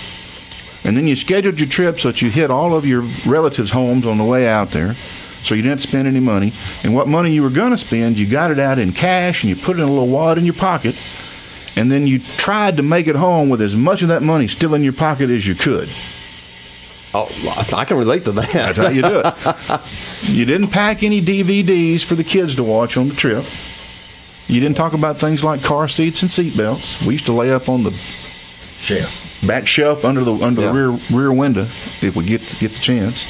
And 0.84 0.96
then 0.96 1.08
you 1.08 1.16
scheduled 1.16 1.58
your 1.58 1.68
trip 1.68 1.98
so 1.98 2.12
that 2.12 2.22
you 2.22 2.30
hit 2.30 2.48
all 2.48 2.76
of 2.76 2.86
your 2.86 3.02
relatives' 3.26 3.72
homes 3.72 4.06
on 4.06 4.16
the 4.16 4.22
way 4.22 4.46
out 4.46 4.70
there, 4.70 4.94
so 4.94 5.56
you 5.56 5.62
didn't 5.62 5.80
spend 5.80 6.06
any 6.06 6.20
money. 6.20 6.52
And 6.84 6.94
what 6.94 7.08
money 7.08 7.32
you 7.32 7.42
were 7.42 7.50
going 7.50 7.72
to 7.72 7.78
spend, 7.78 8.16
you 8.16 8.28
got 8.28 8.52
it 8.52 8.60
out 8.60 8.78
in 8.78 8.92
cash 8.92 9.42
and 9.42 9.50
you 9.50 9.56
put 9.56 9.76
it 9.76 9.82
in 9.82 9.88
a 9.88 9.92
little 9.92 10.06
wallet 10.06 10.38
in 10.38 10.44
your 10.44 10.54
pocket 10.54 10.94
and 11.76 11.92
then 11.92 12.06
you 12.06 12.18
tried 12.18 12.78
to 12.78 12.82
make 12.82 13.06
it 13.06 13.16
home 13.16 13.48
with 13.48 13.60
as 13.60 13.76
much 13.76 14.02
of 14.02 14.08
that 14.08 14.22
money 14.22 14.48
still 14.48 14.74
in 14.74 14.82
your 14.82 14.92
pocket 14.94 15.30
as 15.30 15.46
you 15.46 15.54
could. 15.54 15.88
Oh, 17.14 17.28
I 17.74 17.84
can 17.84 17.96
relate 17.96 18.24
to 18.26 18.32
that. 18.32 18.50
That's 18.52 18.78
how 18.78 18.88
you 18.88 19.02
do 19.02 19.22
it. 19.24 19.80
you 20.24 20.44
didn't 20.44 20.68
pack 20.68 21.02
any 21.02 21.22
DVDs 21.22 22.02
for 22.04 22.14
the 22.14 22.24
kids 22.24 22.56
to 22.56 22.64
watch 22.64 22.96
on 22.96 23.08
the 23.08 23.14
trip. 23.14 23.44
You 24.48 24.60
didn't 24.60 24.76
talk 24.76 24.92
about 24.92 25.18
things 25.18 25.42
like 25.42 25.62
car 25.62 25.88
seats 25.88 26.22
and 26.22 26.30
seat 26.30 26.56
belts. 26.56 27.00
We 27.04 27.14
used 27.14 27.26
to 27.26 27.32
lay 27.32 27.50
up 27.52 27.68
on 27.68 27.84
the 27.84 27.90
Chef. 27.90 29.42
back 29.46 29.66
shelf 29.66 30.04
under 30.04 30.22
the 30.24 30.34
under 30.34 30.60
Yeah. 30.60 30.66
the 30.68 30.72
rear 30.72 30.98
rear 31.12 31.32
window 31.32 31.62
if 31.62 32.14
we 32.16 32.24
get 32.24 32.42
get 32.60 32.72
the 32.72 32.80
chance. 32.80 33.24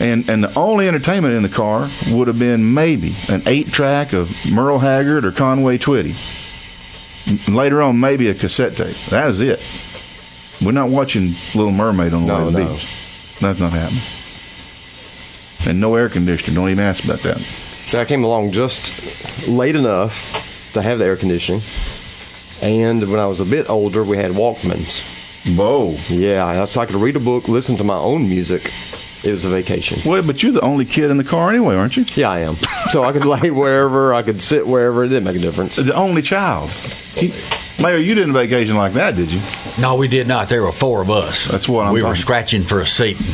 And 0.00 0.28
and 0.28 0.42
the 0.42 0.52
only 0.58 0.88
entertainment 0.88 1.34
in 1.34 1.42
the 1.42 1.48
car 1.48 1.88
would 2.10 2.26
have 2.26 2.38
been 2.38 2.74
maybe 2.74 3.14
an 3.28 3.42
eight 3.46 3.68
track 3.72 4.12
of 4.12 4.30
Merle 4.50 4.80
Haggard 4.80 5.24
or 5.24 5.30
Conway 5.32 5.78
Twitty. 5.78 6.16
Later 7.48 7.82
on, 7.82 8.00
maybe 8.00 8.28
a 8.28 8.34
cassette 8.34 8.76
tape. 8.76 8.96
That 9.10 9.28
is 9.30 9.40
it. 9.40 9.60
We're 10.64 10.72
not 10.72 10.88
watching 10.90 11.34
Little 11.54 11.70
Mermaid 11.72 12.14
on 12.14 12.22
the 12.22 12.26
No, 12.28 12.38
way 12.38 12.44
to 12.46 12.50
the 12.56 12.64
no. 12.64 12.72
beach. 12.74 13.36
That's 13.40 13.58
not 13.60 13.72
happening. 13.72 14.02
And 15.68 15.80
no 15.80 15.94
air 15.94 16.08
conditioner. 16.08 16.54
Don't 16.56 16.68
even 16.70 16.84
ask 16.84 17.04
about 17.04 17.20
that. 17.20 17.38
So 17.38 18.00
I 18.00 18.04
came 18.04 18.24
along 18.24 18.52
just 18.52 19.48
late 19.48 19.76
enough 19.76 20.70
to 20.74 20.82
have 20.82 20.98
the 20.98 21.04
air 21.04 21.16
conditioning. 21.16 21.62
And 22.60 23.08
when 23.10 23.18
I 23.20 23.26
was 23.26 23.40
a 23.40 23.44
bit 23.44 23.68
older, 23.70 24.02
we 24.04 24.16
had 24.16 24.32
Walkmans. 24.32 25.02
Whoa. 25.56 25.96
Yeah, 26.08 26.64
so 26.66 26.80
I 26.80 26.86
could 26.86 26.94
read 26.96 27.16
a 27.16 27.20
book, 27.20 27.48
listen 27.48 27.76
to 27.78 27.84
my 27.84 27.96
own 27.96 28.28
music. 28.28 28.70
It 29.24 29.30
was 29.30 29.44
a 29.44 29.48
vacation. 29.48 30.00
Well, 30.04 30.22
but 30.22 30.42
you're 30.42 30.52
the 30.52 30.60
only 30.62 30.84
kid 30.84 31.10
in 31.10 31.16
the 31.16 31.24
car 31.24 31.50
anyway, 31.50 31.76
aren't 31.76 31.96
you? 31.96 32.04
Yeah, 32.14 32.30
I 32.30 32.40
am. 32.40 32.56
So 32.90 33.04
I 33.04 33.12
could 33.12 33.24
lay 33.26 33.50
wherever, 33.50 34.12
I 34.12 34.22
could 34.22 34.42
sit 34.42 34.66
wherever. 34.66 35.04
It 35.04 35.08
didn't 35.08 35.24
make 35.24 35.36
a 35.36 35.38
difference. 35.38 35.76
The 35.76 35.94
only 35.94 36.22
child. 36.22 36.70
He, 36.70 37.32
Mayor, 37.80 37.98
you 37.98 38.14
didn't 38.14 38.32
vacation 38.32 38.76
like 38.76 38.94
that, 38.94 39.14
did 39.16 39.32
you? 39.32 39.40
No, 39.80 39.94
we 39.94 40.08
did 40.08 40.26
not. 40.26 40.48
There 40.48 40.62
were 40.62 40.72
four 40.72 41.02
of 41.02 41.10
us. 41.10 41.46
That's 41.46 41.68
what 41.68 41.86
I'm 41.86 41.92
We 41.92 42.02
were 42.02 42.16
scratching 42.16 42.62
for 42.64 42.80
a 42.80 42.86
seat 42.86 43.18
and 43.20 43.28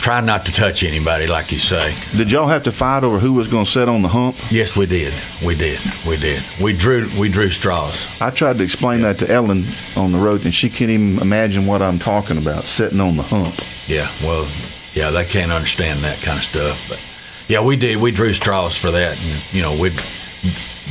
trying 0.00 0.24
not 0.24 0.46
to 0.46 0.52
touch 0.52 0.82
anybody, 0.82 1.26
like 1.26 1.52
you 1.52 1.58
say. 1.58 1.94
Did 2.16 2.32
y'all 2.32 2.48
have 2.48 2.62
to 2.64 2.72
fight 2.72 3.04
over 3.04 3.18
who 3.18 3.34
was 3.34 3.48
going 3.48 3.66
to 3.66 3.70
sit 3.70 3.88
on 3.88 4.02
the 4.02 4.08
hump? 4.08 4.36
Yes, 4.50 4.74
we 4.76 4.86
did. 4.86 5.12
We 5.44 5.54
did. 5.54 5.78
We 6.06 6.16
did. 6.16 6.42
We 6.60 6.72
drew. 6.72 7.08
We 7.18 7.28
drew 7.28 7.50
straws. 7.50 8.20
I 8.20 8.30
tried 8.30 8.56
to 8.58 8.64
explain 8.64 9.02
that 9.02 9.18
to 9.18 9.30
Ellen 9.30 9.66
on 9.96 10.12
the 10.12 10.18
road, 10.18 10.44
and 10.44 10.54
she 10.54 10.70
can't 10.70 10.90
even 10.90 11.18
imagine 11.20 11.66
what 11.66 11.82
I'm 11.82 11.98
talking 11.98 12.38
about, 12.38 12.64
sitting 12.64 13.00
on 13.00 13.16
the 13.16 13.22
hump. 13.22 13.54
Yeah. 13.86 14.10
Well, 14.22 14.48
yeah, 15.00 15.10
they 15.10 15.24
can't 15.24 15.50
understand 15.52 16.00
that 16.00 16.20
kind 16.20 16.38
of 16.38 16.44
stuff. 16.44 16.86
But 16.88 17.00
yeah, 17.48 17.62
we 17.64 17.76
did. 17.76 17.96
We 18.00 18.10
drew 18.10 18.34
straws 18.34 18.76
for 18.76 18.90
that, 18.90 19.18
and 19.22 19.54
you 19.54 19.62
know, 19.62 19.76
we'd 19.80 19.94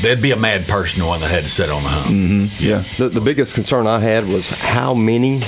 there'd 0.01 0.21
be 0.21 0.31
a 0.31 0.35
mad 0.37 0.65
person 0.67 1.01
the 1.01 1.07
one 1.07 1.19
that 1.21 1.29
had 1.29 1.43
to 1.43 1.49
sit 1.49 1.69
on 1.69 1.83
the 1.83 1.89
hump. 1.89 2.07
Mm-hmm, 2.07 2.63
yeah. 2.63 2.83
The, 2.97 3.09
the 3.09 3.21
biggest 3.21 3.53
concern 3.53 3.85
I 3.85 3.99
had 3.99 4.25
was 4.27 4.49
how 4.49 4.93
many 4.93 5.41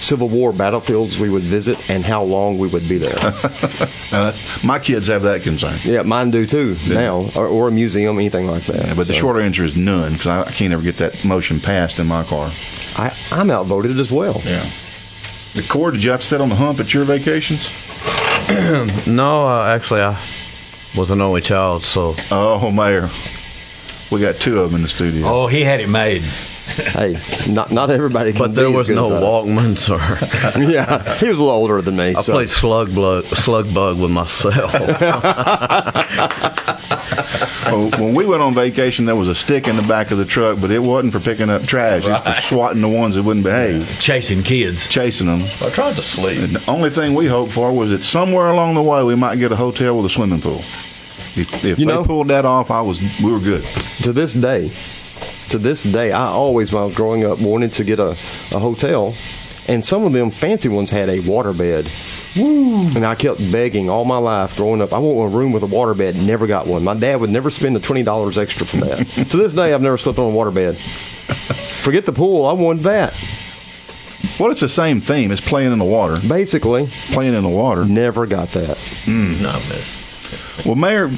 Civil 0.00 0.28
War 0.28 0.52
battlefields 0.52 1.18
we 1.18 1.28
would 1.30 1.42
visit 1.42 1.90
and 1.90 2.04
how 2.04 2.22
long 2.24 2.58
we 2.58 2.68
would 2.68 2.88
be 2.88 2.98
there. 2.98 3.14
Now, 4.12 4.26
that's, 4.30 4.62
my 4.62 4.78
kids 4.78 5.08
have 5.08 5.22
that 5.22 5.42
concern. 5.42 5.74
yeah, 5.82 6.02
mine 6.02 6.30
do 6.30 6.46
too 6.46 6.76
now, 6.88 7.28
or, 7.34 7.48
or 7.48 7.66
a 7.66 7.72
museum, 7.72 8.16
anything 8.16 8.46
like 8.46 8.62
that. 8.64 8.86
Yeah, 8.86 8.94
but 8.94 9.08
the 9.08 9.12
So, 9.14 9.18
short 9.20 9.42
answer 9.42 9.64
is 9.64 9.76
none 9.76 10.12
because 10.12 10.28
I, 10.28 10.42
I 10.42 10.50
can't 10.52 10.72
ever 10.72 10.82
get 10.84 10.98
that 10.98 11.24
motion 11.24 11.58
passed 11.58 11.98
in 11.98 12.06
my 12.06 12.22
car. 12.22 12.50
I, 12.96 13.12
I'm 13.32 13.50
outvoted 13.50 13.98
as 13.98 14.12
well. 14.12 14.40
Yeah. 14.44 14.64
The 15.54 15.62
Cord, 15.68 15.94
did 15.94 16.02
you 16.04 16.10
have 16.10 16.20
to 16.20 16.26
sit 16.26 16.40
on 16.40 16.48
the 16.48 16.56
hump 16.56 16.80
at 16.80 16.92
your 16.92 17.04
vacations? 17.04 17.68
No, 19.06 19.46
uh, 19.48 19.66
actually, 19.74 20.02
I 20.02 20.20
was 20.96 21.10
an 21.10 21.20
only 21.22 21.40
child, 21.40 21.82
so 21.82 22.14
Oh, 22.30 22.70
Mayor. 22.70 23.08
We 24.10 24.20
got 24.20 24.36
two 24.36 24.60
of 24.60 24.70
them 24.70 24.76
in 24.76 24.82
the 24.82 24.88
studio. 24.88 25.26
Oh, 25.26 25.46
he 25.46 25.62
had 25.62 25.80
it 25.80 25.88
made. 25.88 26.22
Hey, 26.76 27.16
not 27.48 27.70
not 27.72 27.90
everybody 27.90 28.32
can. 28.32 28.38
but 28.40 28.54
there 28.54 28.68
be 28.68 28.74
was 28.74 28.88
good 28.88 28.96
no 28.96 29.16
as 29.16 29.22
us. 29.22 29.22
Walkmans 29.22 29.90
or. 30.58 30.60
yeah, 30.70 31.02
he 31.18 31.28
was 31.28 31.38
a 31.38 31.40
little 31.40 31.50
older 31.50 31.80
than 31.82 31.96
me. 31.96 32.14
I 32.14 32.22
so. 32.22 32.32
played 32.32 32.50
slug 32.50 32.94
bug, 32.94 33.24
slug 33.26 33.72
bug 33.74 33.98
with 34.00 34.10
myself. 34.10 34.74
Oh, 37.66 37.90
when 37.98 38.14
we 38.14 38.26
went 38.26 38.42
on 38.42 38.54
vacation, 38.54 39.06
there 39.06 39.16
was 39.16 39.26
a 39.26 39.34
stick 39.34 39.66
in 39.68 39.76
the 39.76 39.82
back 39.82 40.10
of 40.10 40.18
the 40.18 40.24
truck, 40.24 40.60
but 40.60 40.70
it 40.70 40.80
wasn't 40.80 41.12
for 41.12 41.20
picking 41.20 41.48
up 41.48 41.62
trash. 41.62 42.04
It 42.04 42.10
was 42.10 42.36
for 42.36 42.42
swatting 42.42 42.82
the 42.82 42.88
ones 42.88 43.14
that 43.14 43.22
wouldn't 43.22 43.44
behave, 43.44 43.98
Chasing 44.00 44.42
kids. 44.42 44.86
chasing 44.88 45.26
them. 45.26 45.40
I 45.62 45.70
tried 45.70 45.96
to 45.96 46.02
sleep. 46.02 46.38
And 46.40 46.56
the 46.56 46.70
only 46.70 46.90
thing 46.90 47.14
we 47.14 47.26
hoped 47.26 47.52
for 47.52 47.72
was 47.72 47.90
that 47.90 48.04
somewhere 48.04 48.50
along 48.50 48.74
the 48.74 48.82
way 48.82 49.02
we 49.02 49.14
might 49.14 49.36
get 49.36 49.50
a 49.50 49.56
hotel 49.56 49.96
with 49.96 50.06
a 50.06 50.08
swimming 50.10 50.42
pool. 50.42 50.58
If, 51.36 51.64
if 51.64 51.78
You 51.78 51.86
they 51.86 51.94
know- 51.94 52.04
pulled 52.04 52.28
that 52.28 52.44
off, 52.44 52.70
I 52.70 52.82
was 52.82 53.00
we 53.22 53.32
were 53.32 53.40
good. 53.40 53.64
to 54.02 54.12
this 54.12 54.34
day, 54.34 54.70
to 55.54 55.58
this 55.58 55.84
day, 55.84 56.10
I 56.10 56.26
always, 56.26 56.72
while 56.72 56.90
growing 56.90 57.24
up, 57.24 57.40
wanted 57.40 57.72
to 57.74 57.84
get 57.84 58.00
a, 58.00 58.10
a 58.50 58.58
hotel, 58.58 59.14
and 59.68 59.84
some 59.84 60.04
of 60.04 60.12
them 60.12 60.30
fancy 60.32 60.68
ones 60.68 60.90
had 60.90 61.08
a 61.08 61.20
water 61.20 61.52
bed. 61.52 61.88
Woo! 62.36 62.88
And 62.88 63.06
I 63.06 63.14
kept 63.14 63.38
begging 63.52 63.88
all 63.88 64.04
my 64.04 64.18
life 64.18 64.56
growing 64.56 64.82
up, 64.82 64.92
I 64.92 64.98
want 64.98 65.32
a 65.32 65.36
room 65.36 65.52
with 65.52 65.62
a 65.62 65.66
water 65.66 65.94
bed. 65.94 66.16
Never 66.16 66.48
got 66.48 66.66
one. 66.66 66.82
My 66.82 66.94
dad 66.94 67.20
would 67.20 67.30
never 67.30 67.50
spend 67.50 67.76
the 67.76 67.80
twenty 67.80 68.02
dollars 68.02 68.36
extra 68.36 68.66
for 68.66 68.78
that. 68.78 69.06
to 69.30 69.36
this 69.36 69.54
day, 69.54 69.72
I've 69.72 69.80
never 69.80 69.96
slept 69.96 70.18
on 70.18 70.32
a 70.32 70.34
water 70.34 70.50
bed. 70.50 70.76
Forget 70.76 72.04
the 72.04 72.12
pool. 72.12 72.46
I 72.46 72.52
wanted 72.52 72.82
that. 72.82 73.12
Well, 74.40 74.50
it's 74.50 74.60
the 74.60 74.68
same 74.68 75.00
theme. 75.00 75.30
It's 75.30 75.40
playing 75.40 75.72
in 75.72 75.78
the 75.78 75.84
water. 75.84 76.16
Basically, 76.26 76.88
Playing 77.12 77.34
in 77.34 77.44
the 77.44 77.48
water. 77.48 77.84
never 77.84 78.26
got 78.26 78.48
that. 78.50 78.76
Mm, 79.04 79.40
no, 79.40 79.52
miss. 79.68 80.66
Well, 80.66 80.74
Mayor, 80.74 81.10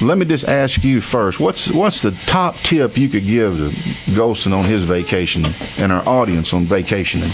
let 0.00 0.18
me 0.18 0.24
just 0.24 0.48
ask 0.48 0.82
you 0.82 1.00
first. 1.00 1.40
What's 1.40 1.70
what's 1.70 2.02
the 2.02 2.12
top 2.26 2.56
tip 2.56 2.96
you 2.96 3.08
could 3.08 3.24
give 3.26 3.56
to 3.56 3.68
Golson 4.12 4.52
on 4.52 4.64
his 4.64 4.84
vacation 4.84 5.44
and 5.78 5.92
our 5.92 6.06
audience 6.08 6.52
on 6.52 6.64
vacationing? 6.64 7.30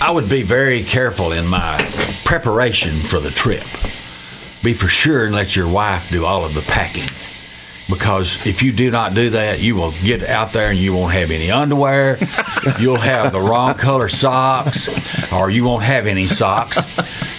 I 0.00 0.10
would 0.10 0.28
be 0.28 0.42
very 0.42 0.82
careful 0.82 1.32
in 1.32 1.46
my 1.46 1.78
preparation 2.24 2.92
for 2.92 3.20
the 3.20 3.30
trip. 3.30 3.64
Be 4.62 4.74
for 4.74 4.88
sure 4.88 5.26
and 5.26 5.34
let 5.34 5.54
your 5.54 5.68
wife 5.68 6.10
do 6.10 6.24
all 6.24 6.44
of 6.44 6.54
the 6.54 6.62
packing. 6.62 7.08
Because 7.92 8.46
if 8.46 8.62
you 8.62 8.72
do 8.72 8.90
not 8.90 9.12
do 9.12 9.30
that, 9.30 9.60
you 9.60 9.76
will 9.76 9.92
get 10.02 10.22
out 10.22 10.52
there 10.52 10.70
and 10.70 10.78
you 10.78 10.94
won't 10.94 11.12
have 11.12 11.30
any 11.30 11.50
underwear. 11.50 12.16
You'll 12.80 12.96
have 12.96 13.32
the 13.32 13.40
wrong 13.40 13.74
color 13.74 14.08
socks, 14.08 14.88
or 15.32 15.50
you 15.50 15.64
won't 15.64 15.82
have 15.82 16.06
any 16.06 16.26
socks, 16.26 16.78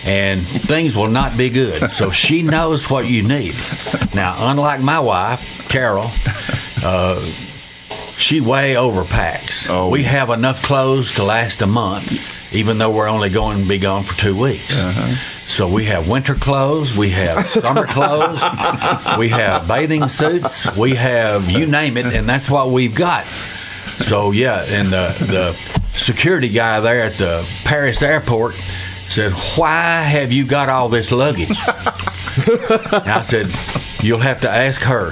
and 0.06 0.46
things 0.46 0.96
will 0.96 1.08
not 1.08 1.36
be 1.38 1.50
good. 1.50 1.92
So 1.92 2.12
she 2.12 2.44
knows 2.44 2.90
what 2.90 3.08
you 3.08 3.24
need. 3.24 3.56
Now, 4.14 4.52
unlike 4.52 4.82
my 4.82 5.00
wife, 5.00 5.68
Carol, 5.70 6.12
uh, 6.84 7.20
she 8.18 8.40
way 8.40 8.76
overpacks. 8.76 9.68
Oh. 9.70 9.90
We 9.90 10.04
have 10.04 10.30
enough 10.30 10.62
clothes 10.62 11.16
to 11.16 11.24
last 11.24 11.62
a 11.62 11.68
month, 11.68 12.54
even 12.54 12.78
though 12.78 12.92
we're 12.92 13.10
only 13.10 13.30
going 13.30 13.64
to 13.64 13.68
be 13.68 13.80
gone 13.80 14.04
for 14.04 14.18
two 14.20 14.40
weeks. 14.40 14.80
So 15.54 15.68
we 15.68 15.86
have 15.86 16.10
winter 16.10 16.34
clothes, 16.34 16.98
we 16.98 17.12
have 17.12 17.48
summer 17.48 17.86
clothes, 17.86 18.42
we 19.20 19.30
have 19.30 19.68
bathing 19.68 20.08
suits, 20.08 20.76
we 20.76 20.96
have 20.96 21.48
you 21.48 21.68
name 21.68 21.96
it, 21.98 22.08
and 22.08 22.28
that's 22.28 22.50
what 22.50 22.72
we've 22.72 22.96
got. 22.96 23.24
So 24.00 24.32
yeah, 24.32 24.66
and 24.68 24.88
the 24.88 25.16
the 25.20 25.54
security 25.96 26.50
guy 26.50 26.80
there 26.80 27.04
at 27.04 27.14
the 27.20 27.48
Paris 27.66 28.02
airport 28.02 28.56
said, 29.06 29.32
"Why 29.56 30.02
have 30.02 30.32
you 30.32 30.44
got 30.44 30.70
all 30.70 30.90
this 30.90 31.12
luggage?" 31.12 31.56
and 32.48 33.12
I 33.12 33.22
said, 33.22 33.54
"You'll 34.02 34.18
have 34.22 34.42
to 34.42 34.50
ask 34.50 34.82
her." 34.82 35.12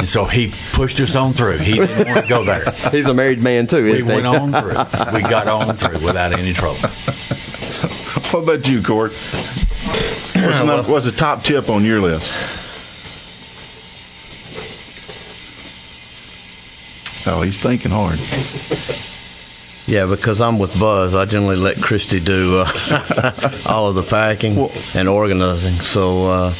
And 0.00 0.08
so 0.08 0.24
he 0.24 0.52
pushed 0.72 0.98
us 0.98 1.14
on 1.14 1.34
through. 1.34 1.58
He 1.58 1.74
didn't 1.74 2.08
want 2.08 2.22
to 2.22 2.28
go 2.28 2.42
there. 2.42 2.64
He's 2.90 3.06
a 3.06 3.14
married 3.14 3.40
man 3.40 3.68
too, 3.68 3.84
We 3.84 3.92
isn't 3.98 4.08
he? 4.08 4.14
went 4.14 4.26
on 4.26 4.50
through. 4.50 5.14
We 5.14 5.22
got 5.22 5.46
on 5.46 5.76
through 5.76 6.04
without 6.04 6.32
any 6.32 6.52
trouble. 6.52 6.80
What 8.30 8.42
about 8.42 8.68
you, 8.68 8.82
Cord? 8.82 9.12
What's, 10.46 10.58
the 10.58 10.64
num- 10.64 10.88
what's 10.88 11.04
the 11.06 11.12
top 11.12 11.42
tip 11.44 11.68
on 11.68 11.84
your 11.84 12.00
list? 12.00 12.32
Oh, 17.26 17.42
he's 17.42 17.58
thinking 17.58 17.90
hard. 17.90 18.18
Yeah, 19.88 20.04
because 20.04 20.42
I'm 20.42 20.58
with 20.58 20.78
Buzz, 20.78 21.14
I 21.14 21.24
generally 21.24 21.56
let 21.56 21.80
Christy 21.80 22.20
do 22.20 22.58
uh, 22.58 23.62
all 23.66 23.86
of 23.86 23.94
the 23.94 24.02
packing 24.02 24.54
Well- 24.56 24.70
and 24.94 25.08
organizing. 25.08 25.72
So 25.76 26.26
uh, 26.26 26.54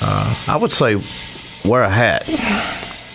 uh, 0.00 0.44
I 0.46 0.56
would 0.56 0.70
say 0.70 0.94
wear 1.64 1.82
a 1.82 1.90
hat. 1.90 2.28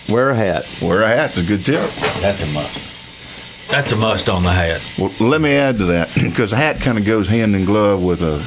Wear 0.10 0.32
a 0.32 0.36
hat. 0.36 0.68
Wear 0.82 1.04
a 1.04 1.08
hat's 1.08 1.38
a 1.38 1.44
good 1.44 1.64
tip. 1.64 1.90
That's 2.20 2.44
a 2.44 2.48
must. 2.48 3.70
That's 3.70 3.94
a 3.94 3.96
must 3.96 4.28
on 4.28 4.44
the 4.44 4.52
hat. 4.52 4.82
Well, 5.00 5.14
let 5.22 5.40
me 5.40 5.54
add 5.56 5.78
to 5.78 5.86
that 5.86 6.14
because 6.22 6.52
a 6.52 6.58
hat 6.58 6.82
kind 6.82 6.98
of 6.98 7.06
goes 7.06 7.30
hand 7.30 7.56
in 7.56 7.64
glove 7.64 8.04
with 8.04 8.22
a 8.22 8.46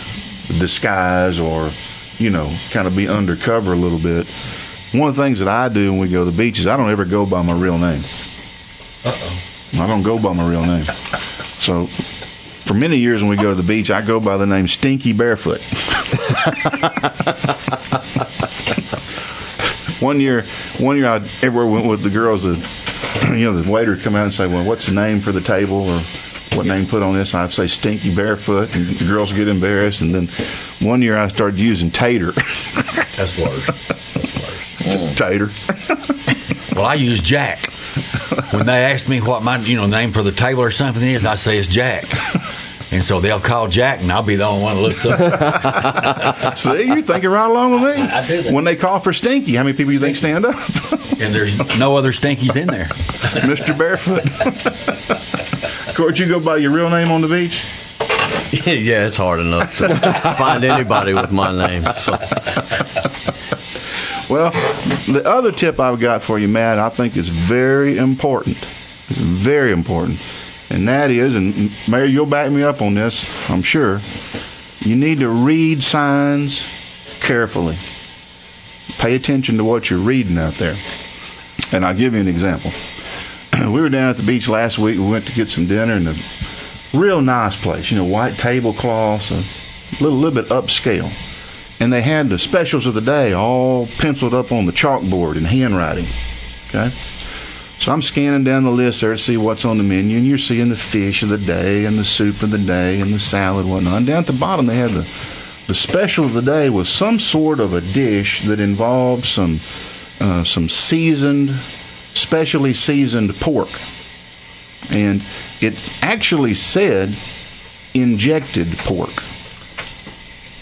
disguise 0.59 1.39
or, 1.39 1.71
you 2.19 2.31
know, 2.31 2.51
kind 2.71 2.87
of 2.87 2.97
be 2.97 3.09
undercover 3.09 3.73
a 3.73 3.77
little 3.77 3.99
bit. 3.99 4.29
One 4.93 5.09
of 5.09 5.17
the 5.17 5.23
things 5.23 5.39
that 5.39 5.49
I 5.49 5.69
do 5.69 5.93
when 5.93 6.01
we 6.01 6.09
go 6.09 6.25
to 6.25 6.31
the 6.31 6.37
beach 6.37 6.59
is 6.59 6.67
I 6.67 6.77
don't 6.77 6.91
ever 6.91 7.05
go 7.05 7.25
by 7.25 7.43
my 7.43 7.55
real 7.55 7.79
name. 7.79 8.03
Uh 9.05 9.13
oh. 9.15 9.43
I 9.75 9.87
don't 9.87 10.03
go 10.03 10.19
by 10.19 10.33
my 10.33 10.49
real 10.49 10.65
name. 10.65 10.85
So, 11.59 11.87
for 11.87 12.75
many 12.75 12.99
years 12.99 13.23
when 13.23 13.31
we 13.31 13.37
go 13.37 13.51
to 13.51 13.55
the 13.55 13.63
beach, 13.63 13.91
I 13.91 14.03
go 14.03 14.21
by 14.21 14.37
the 14.37 14.47
name 14.47 14.69
Stinky 14.69 15.13
Barefoot. 15.13 15.63
one 20.03 20.21
year, 20.21 20.43
one 20.79 20.97
year 20.97 21.09
I 21.09 21.17
everywhere 21.43 21.67
went 21.67 21.87
with 21.87 22.03
the 22.03 22.11
girls. 22.11 22.45
The 22.45 22.57
you 23.37 23.45
know 23.45 23.61
the 23.61 23.71
waiter 23.71 23.93
would 23.93 24.03
come 24.03 24.15
out 24.15 24.25
and 24.25 24.35
say, 24.35 24.47
"Well, 24.47 24.65
what's 24.65 24.87
the 24.87 24.95
name 24.95 25.21
for 25.21 25.33
the 25.33 25.41
table?" 25.41 25.89
or 25.89 26.01
what 26.57 26.67
name 26.67 26.87
put 26.87 27.03
on 27.03 27.15
this? 27.15 27.35
And 27.35 27.43
I'd 27.43 27.53
say 27.53 27.67
Stinky 27.67 28.15
Barefoot, 28.15 28.75
and 28.75 28.87
the 28.87 29.05
girls 29.07 29.33
get 29.33 29.49
embarrassed. 29.49 30.01
And 30.01 30.15
then 30.15 30.29
one 30.87 31.03
year 31.03 31.17
I 31.17 31.29
started 31.29 31.59
using 31.59 31.91
Tater. 31.91 32.33
That's 32.33 33.39
worse. 33.39 33.67
tater. 35.17 35.51
Well, 36.75 36.87
I 36.87 36.95
use 36.95 37.21
Jack. 37.21 37.71
When 38.53 38.67
they 38.67 38.85
ask 38.85 39.09
me 39.09 39.21
what 39.21 39.43
my 39.43 39.59
you 39.59 39.77
know 39.77 39.87
name 39.87 40.13
for 40.13 40.23
the 40.23 40.33
table 40.33 40.63
or 40.63 40.71
something 40.71 41.03
is, 41.03 41.27
I 41.27 41.35
say 41.37 41.59
it's 41.59 41.69
Jack. 41.69 42.05
And 42.93 43.03
so 43.03 43.21
they'll 43.21 43.41
call 43.41 43.69
Jack, 43.69 44.01
and 44.03 44.13
I'll 44.13 44.23
be 44.23 44.37
the 44.37 44.45
only 44.45 44.63
one 44.63 44.77
that 44.77 44.83
looks 44.83 45.07
up. 45.07 46.57
See, 46.59 46.83
you're 46.83 47.01
thinking 47.01 47.31
right 47.31 47.49
along 47.49 47.83
with 47.83 47.97
me. 47.97 48.03
I 48.03 48.27
do 48.27 48.43
that. 48.43 48.53
When 48.53 48.65
they 48.65 48.77
call 48.77 49.01
for 49.01 49.15
Stinky, 49.15 49.55
how 49.55 49.63
many 49.63 49.75
people 49.75 49.95
you 49.95 49.99
think 49.99 50.17
stand 50.17 50.45
up? 50.45 50.57
And 51.19 51.35
there's 51.35 51.79
no 51.79 51.97
other 51.97 52.13
stinkies 52.13 52.55
in 52.55 52.67
there. 52.67 52.87
Mr. 53.47 53.77
Barefoot. 53.77 54.25
Cord, 55.95 56.19
you 56.19 56.27
go 56.27 56.41
by 56.41 56.57
your 56.57 56.71
real 56.71 56.89
name 56.89 57.11
on 57.11 57.21
the 57.21 57.29
beach? 57.29 57.65
yeah, 58.67 59.07
it's 59.07 59.17
hard 59.17 59.41
enough 59.41 59.77
to 59.79 59.89
find 60.39 60.65
anybody 60.65 61.13
with 61.15 61.31
my 61.31 61.53
name. 61.53 61.85
So 61.95 62.13
Well, 64.33 64.51
the 65.07 65.23
other 65.27 65.53
tip 65.53 65.79
I've 65.79 66.01
got 66.01 66.23
for 66.23 66.39
you, 66.39 66.49
Matt, 66.49 66.79
I 66.79 66.89
think 66.89 67.19
is 67.19 67.29
very 67.29 67.99
important. 67.99 68.57
Very 68.57 69.73
important. 69.73 70.19
And 70.71 70.89
that 70.89 71.11
is, 71.11 71.37
and 71.37 71.71
Mayor, 71.87 72.07
you'll 72.07 72.25
back 72.25 72.51
me 72.51 72.63
up 72.63 72.81
on 72.81 72.95
this, 72.95 73.51
I'm 73.51 73.61
sure. 73.61 74.01
You 74.81 74.97
need 74.97 75.19
to 75.19 75.29
read 75.29 75.83
signs 75.83 76.65
carefully. 77.21 77.77
Pay 78.99 79.15
attention 79.15 79.59
to 79.59 79.65
what 79.65 79.91
you're 79.91 79.99
reading 79.99 80.39
out 80.39 80.55
there. 80.55 80.77
And 81.71 81.85
I'll 81.85 81.95
give 81.95 82.15
you 82.15 82.21
an 82.21 82.29
example. 82.29 82.71
we 83.71 83.81
were 83.81 83.89
down 83.89 84.11
at 84.11 84.17
the 84.17 84.23
beach 84.23 84.49
last 84.49 84.79
week. 84.79 84.99
We 84.99 85.11
went 85.11 85.27
to 85.27 85.33
get 85.33 85.51
some 85.51 85.67
dinner 85.67 85.95
in 85.95 86.07
a 86.07 86.15
real 86.95 87.21
nice 87.21 87.61
place, 87.61 87.91
you 87.91 87.99
know, 87.99 88.05
white 88.05 88.35
tablecloths, 88.35 89.31
a 89.31 90.03
little, 90.03 90.19
little 90.19 90.43
bit 90.43 90.51
upscale 90.51 91.11
and 91.83 91.93
they 91.93 92.01
had 92.01 92.29
the 92.29 92.39
specials 92.39 92.87
of 92.87 92.95
the 92.95 93.01
day 93.01 93.33
all 93.33 93.89
penciled 93.99 94.33
up 94.33 94.53
on 94.53 94.67
the 94.67 94.73
chalkboard 94.73 95.37
in 95.37 95.45
handwriting. 95.45 96.07
Okay? 96.69 96.91
So 97.81 97.93
I'm 97.93 98.03
scanning 98.03 98.45
down 98.45 98.63
the 98.63 98.71
list 98.71 99.01
there 99.01 99.11
to 99.11 99.19
see 99.19 99.37
what's 99.37 99.65
on 99.65 99.79
the 99.79 99.85
menu, 99.85 100.17
and 100.17 100.25
you're 100.25 100.39
seeing 100.39 100.69
the 100.69 100.77
fish 100.77 101.25
of 101.25 101.29
the 101.29 101.39
day, 101.39 101.85
and 101.85 101.99
the 101.99 102.05
soup 102.05 102.41
of 102.43 102.53
the 102.53 102.59
day, 102.59 103.01
and 103.01 103.13
the 103.13 103.19
salad, 103.19 103.67
whatnot. 103.67 103.97
And 103.97 104.07
down 104.07 104.19
at 104.19 104.29
the 104.29 104.33
bottom, 104.33 104.67
they 104.67 104.77
had 104.77 104.93
the 104.93 105.09
the 105.67 105.75
special 105.75 106.25
of 106.25 106.35
the 106.35 106.43
day 106.43 106.71
was 106.71 106.89
some 106.89 107.19
sort 107.19 107.59
of 107.59 107.73
a 107.73 107.81
dish 107.81 108.43
that 108.43 108.61
involved 108.61 109.25
some 109.25 109.59
uh, 110.21 110.45
some 110.45 110.69
seasoned, 110.69 111.51
specially 112.15 112.73
seasoned 112.73 113.35
pork, 113.37 113.71
and 114.91 115.23
it 115.61 115.75
actually 116.03 116.55
said 116.55 117.15
injected 117.95 118.69
pork. 118.79 119.23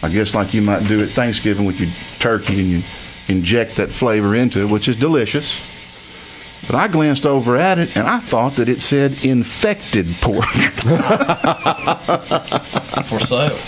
I 0.02 0.08
guess 0.08 0.34
like 0.34 0.54
you 0.54 0.62
might 0.62 0.86
do 0.86 1.02
at 1.02 1.10
Thanksgiving 1.10 1.66
with 1.66 1.78
your 1.80 1.90
turkey 2.18 2.60
and 2.60 2.68
you 2.70 2.82
inject 3.28 3.76
that 3.76 3.90
flavor 3.90 4.34
into 4.34 4.60
it, 4.60 4.70
which 4.70 4.88
is 4.88 4.98
delicious. 4.98 5.68
But 6.66 6.74
I 6.76 6.88
glanced 6.88 7.26
over 7.26 7.56
at 7.56 7.78
it 7.78 7.96
and 7.96 8.06
I 8.06 8.20
thought 8.20 8.56
that 8.56 8.68
it 8.68 8.80
said 8.82 9.24
infected 9.24 10.06
pork. 10.20 10.44
for 13.06 13.18
sale. 13.20 13.58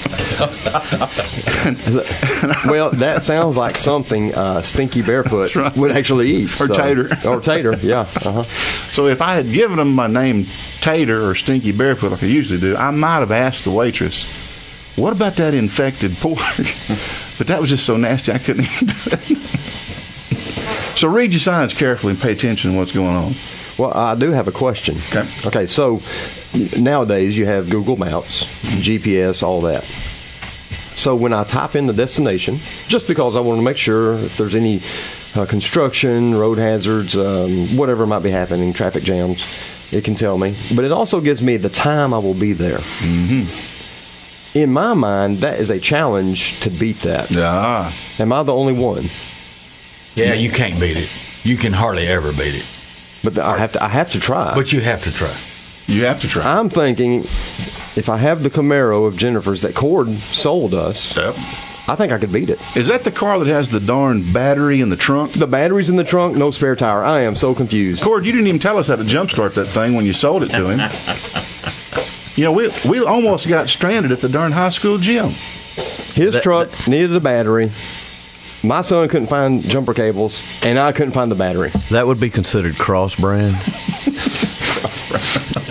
Well, 2.66 2.90
that 2.90 3.22
sounds 3.22 3.56
like 3.56 3.78
something 3.78 4.34
uh, 4.34 4.62
Stinky 4.62 5.02
Barefoot 5.02 5.54
right. 5.54 5.76
would 5.76 5.92
actually 5.92 6.28
eat. 6.28 6.60
Or 6.60 6.68
tater. 6.68 7.08
Or 7.26 7.40
tater, 7.40 7.74
yeah. 7.76 8.00
Uh-huh. 8.00 8.42
so 8.42 9.06
if 9.06 9.22
I 9.22 9.34
had 9.34 9.50
given 9.50 9.76
them 9.78 9.94
my 9.94 10.06
name 10.06 10.46
Tater 10.80 11.28
or 11.28 11.34
Stinky 11.34 11.72
Barefoot 11.72 12.10
like 12.12 12.22
I 12.22 12.26
usually 12.26 12.60
do, 12.60 12.76
I 12.76 12.90
might 12.90 13.20
have 13.20 13.32
asked 13.32 13.64
the 13.64 13.70
waitress, 13.70 14.24
what 14.96 15.12
about 15.12 15.36
that 15.36 15.54
infected 15.54 16.12
pork? 16.16 16.38
but 17.38 17.46
that 17.48 17.60
was 17.60 17.70
just 17.70 17.84
so 17.86 17.96
nasty 17.96 18.32
I 18.32 18.38
couldn't 18.38 18.64
even 18.70 18.86
do 18.88 18.94
it. 19.12 19.36
so 20.96 21.08
read 21.08 21.32
your 21.32 21.40
signs 21.40 21.72
carefully 21.72 22.12
and 22.12 22.20
pay 22.20 22.32
attention 22.32 22.72
to 22.72 22.78
what's 22.78 22.92
going 22.92 23.16
on. 23.16 23.32
Well, 23.78 23.92
I 23.92 24.14
do 24.14 24.30
have 24.30 24.46
a 24.46 24.52
question. 24.52 24.96
Okay. 25.08 25.26
Okay, 25.46 25.66
so 25.66 26.00
nowadays 26.78 27.36
you 27.36 27.46
have 27.46 27.70
Google 27.70 27.96
Maps, 27.96 28.44
GPS, 28.78 29.42
all 29.42 29.62
that. 29.62 29.84
So 30.96 31.16
when 31.16 31.32
I 31.32 31.44
type 31.44 31.74
in 31.74 31.86
the 31.86 31.92
destination, 31.92 32.58
just 32.88 33.08
because 33.08 33.36
I 33.36 33.40
want 33.40 33.58
to 33.58 33.62
make 33.62 33.76
sure 33.76 34.14
if 34.14 34.36
there's 34.36 34.54
any 34.54 34.80
uh, 35.34 35.46
construction, 35.46 36.34
road 36.34 36.58
hazards, 36.58 37.16
um, 37.16 37.76
whatever 37.76 38.06
might 38.06 38.22
be 38.22 38.30
happening, 38.30 38.72
traffic 38.72 39.02
jams, 39.02 39.44
it 39.92 40.04
can 40.04 40.14
tell 40.14 40.38
me. 40.38 40.54
But 40.74 40.84
it 40.84 40.92
also 40.92 41.20
gives 41.20 41.42
me 41.42 41.56
the 41.56 41.68
time 41.68 42.14
I 42.14 42.18
will 42.18 42.34
be 42.34 42.52
there. 42.52 42.78
Mm-hmm. 42.78 44.58
In 44.58 44.72
my 44.72 44.94
mind, 44.94 45.38
that 45.38 45.58
is 45.58 45.70
a 45.70 45.80
challenge 45.80 46.60
to 46.60 46.70
beat 46.70 47.00
that. 47.00 47.30
Yeah. 47.30 47.90
Am 48.20 48.32
I 48.32 48.42
the 48.44 48.54
only 48.54 48.72
one? 48.72 49.08
Yeah, 50.14 50.34
you 50.34 50.50
can't 50.50 50.78
beat 50.78 50.96
it. 50.96 51.10
You 51.42 51.56
can 51.56 51.72
hardly 51.72 52.06
ever 52.06 52.30
beat 52.32 52.54
it. 52.54 52.66
But 53.24 53.38
I 53.38 53.58
have 53.58 53.72
to. 53.72 53.82
I 53.82 53.88
have 53.88 54.12
to 54.12 54.20
try. 54.20 54.54
But 54.54 54.72
you 54.72 54.80
have 54.80 55.02
to 55.04 55.12
try. 55.12 55.34
You 55.86 56.04
have 56.04 56.20
to 56.20 56.28
try. 56.28 56.44
I'm 56.44 56.68
thinking 56.68 57.24
if 57.96 58.08
I 58.08 58.16
have 58.18 58.42
the 58.42 58.50
Camaro 58.50 59.06
of 59.06 59.16
Jennifer's 59.16 59.62
that 59.62 59.74
Cord 59.74 60.08
sold 60.12 60.74
us, 60.74 61.16
Yep. 61.16 61.34
I 61.86 61.96
think 61.96 62.12
I 62.12 62.18
could 62.18 62.32
beat 62.32 62.48
it. 62.48 62.58
Is 62.76 62.88
that 62.88 63.04
the 63.04 63.12
car 63.12 63.38
that 63.38 63.46
has 63.46 63.68
the 63.68 63.78
darn 63.78 64.32
battery 64.32 64.80
in 64.80 64.88
the 64.88 64.96
trunk? 64.96 65.32
The 65.32 65.46
battery's 65.46 65.90
in 65.90 65.96
the 65.96 66.04
trunk, 66.04 66.34
no 66.34 66.50
spare 66.50 66.74
tire. 66.76 67.04
I 67.04 67.20
am 67.20 67.36
so 67.36 67.54
confused. 67.54 68.02
Cord, 68.02 68.24
you 68.24 68.32
didn't 68.32 68.46
even 68.46 68.58
tell 68.60 68.78
us 68.78 68.86
how 68.88 68.96
to 68.96 69.04
jumpstart 69.04 69.52
that 69.54 69.66
thing 69.66 69.94
when 69.94 70.06
you 70.06 70.14
sold 70.14 70.42
it 70.44 70.48
to 70.52 70.70
him. 70.70 70.80
you 72.36 72.44
know, 72.44 72.52
we 72.52 72.70
we 72.88 73.04
almost 73.04 73.46
got 73.48 73.68
stranded 73.68 74.12
at 74.12 74.20
the 74.20 74.30
darn 74.30 74.52
high 74.52 74.70
school 74.70 74.96
gym. 74.96 75.28
His 76.14 76.32
That- 76.32 76.42
truck 76.42 76.70
needed 76.88 77.14
a 77.14 77.20
battery. 77.20 77.70
My 78.62 78.80
son 78.80 79.06
couldn't 79.10 79.28
find 79.28 79.62
jumper 79.62 79.92
cables, 79.92 80.42
and 80.62 80.78
I 80.78 80.92
couldn't 80.92 81.12
find 81.12 81.30
the 81.30 81.34
battery. 81.34 81.68
That 81.90 82.06
would 82.06 82.18
be 82.18 82.30
considered 82.30 82.78
cross 82.78 83.14
brand. 83.14 83.56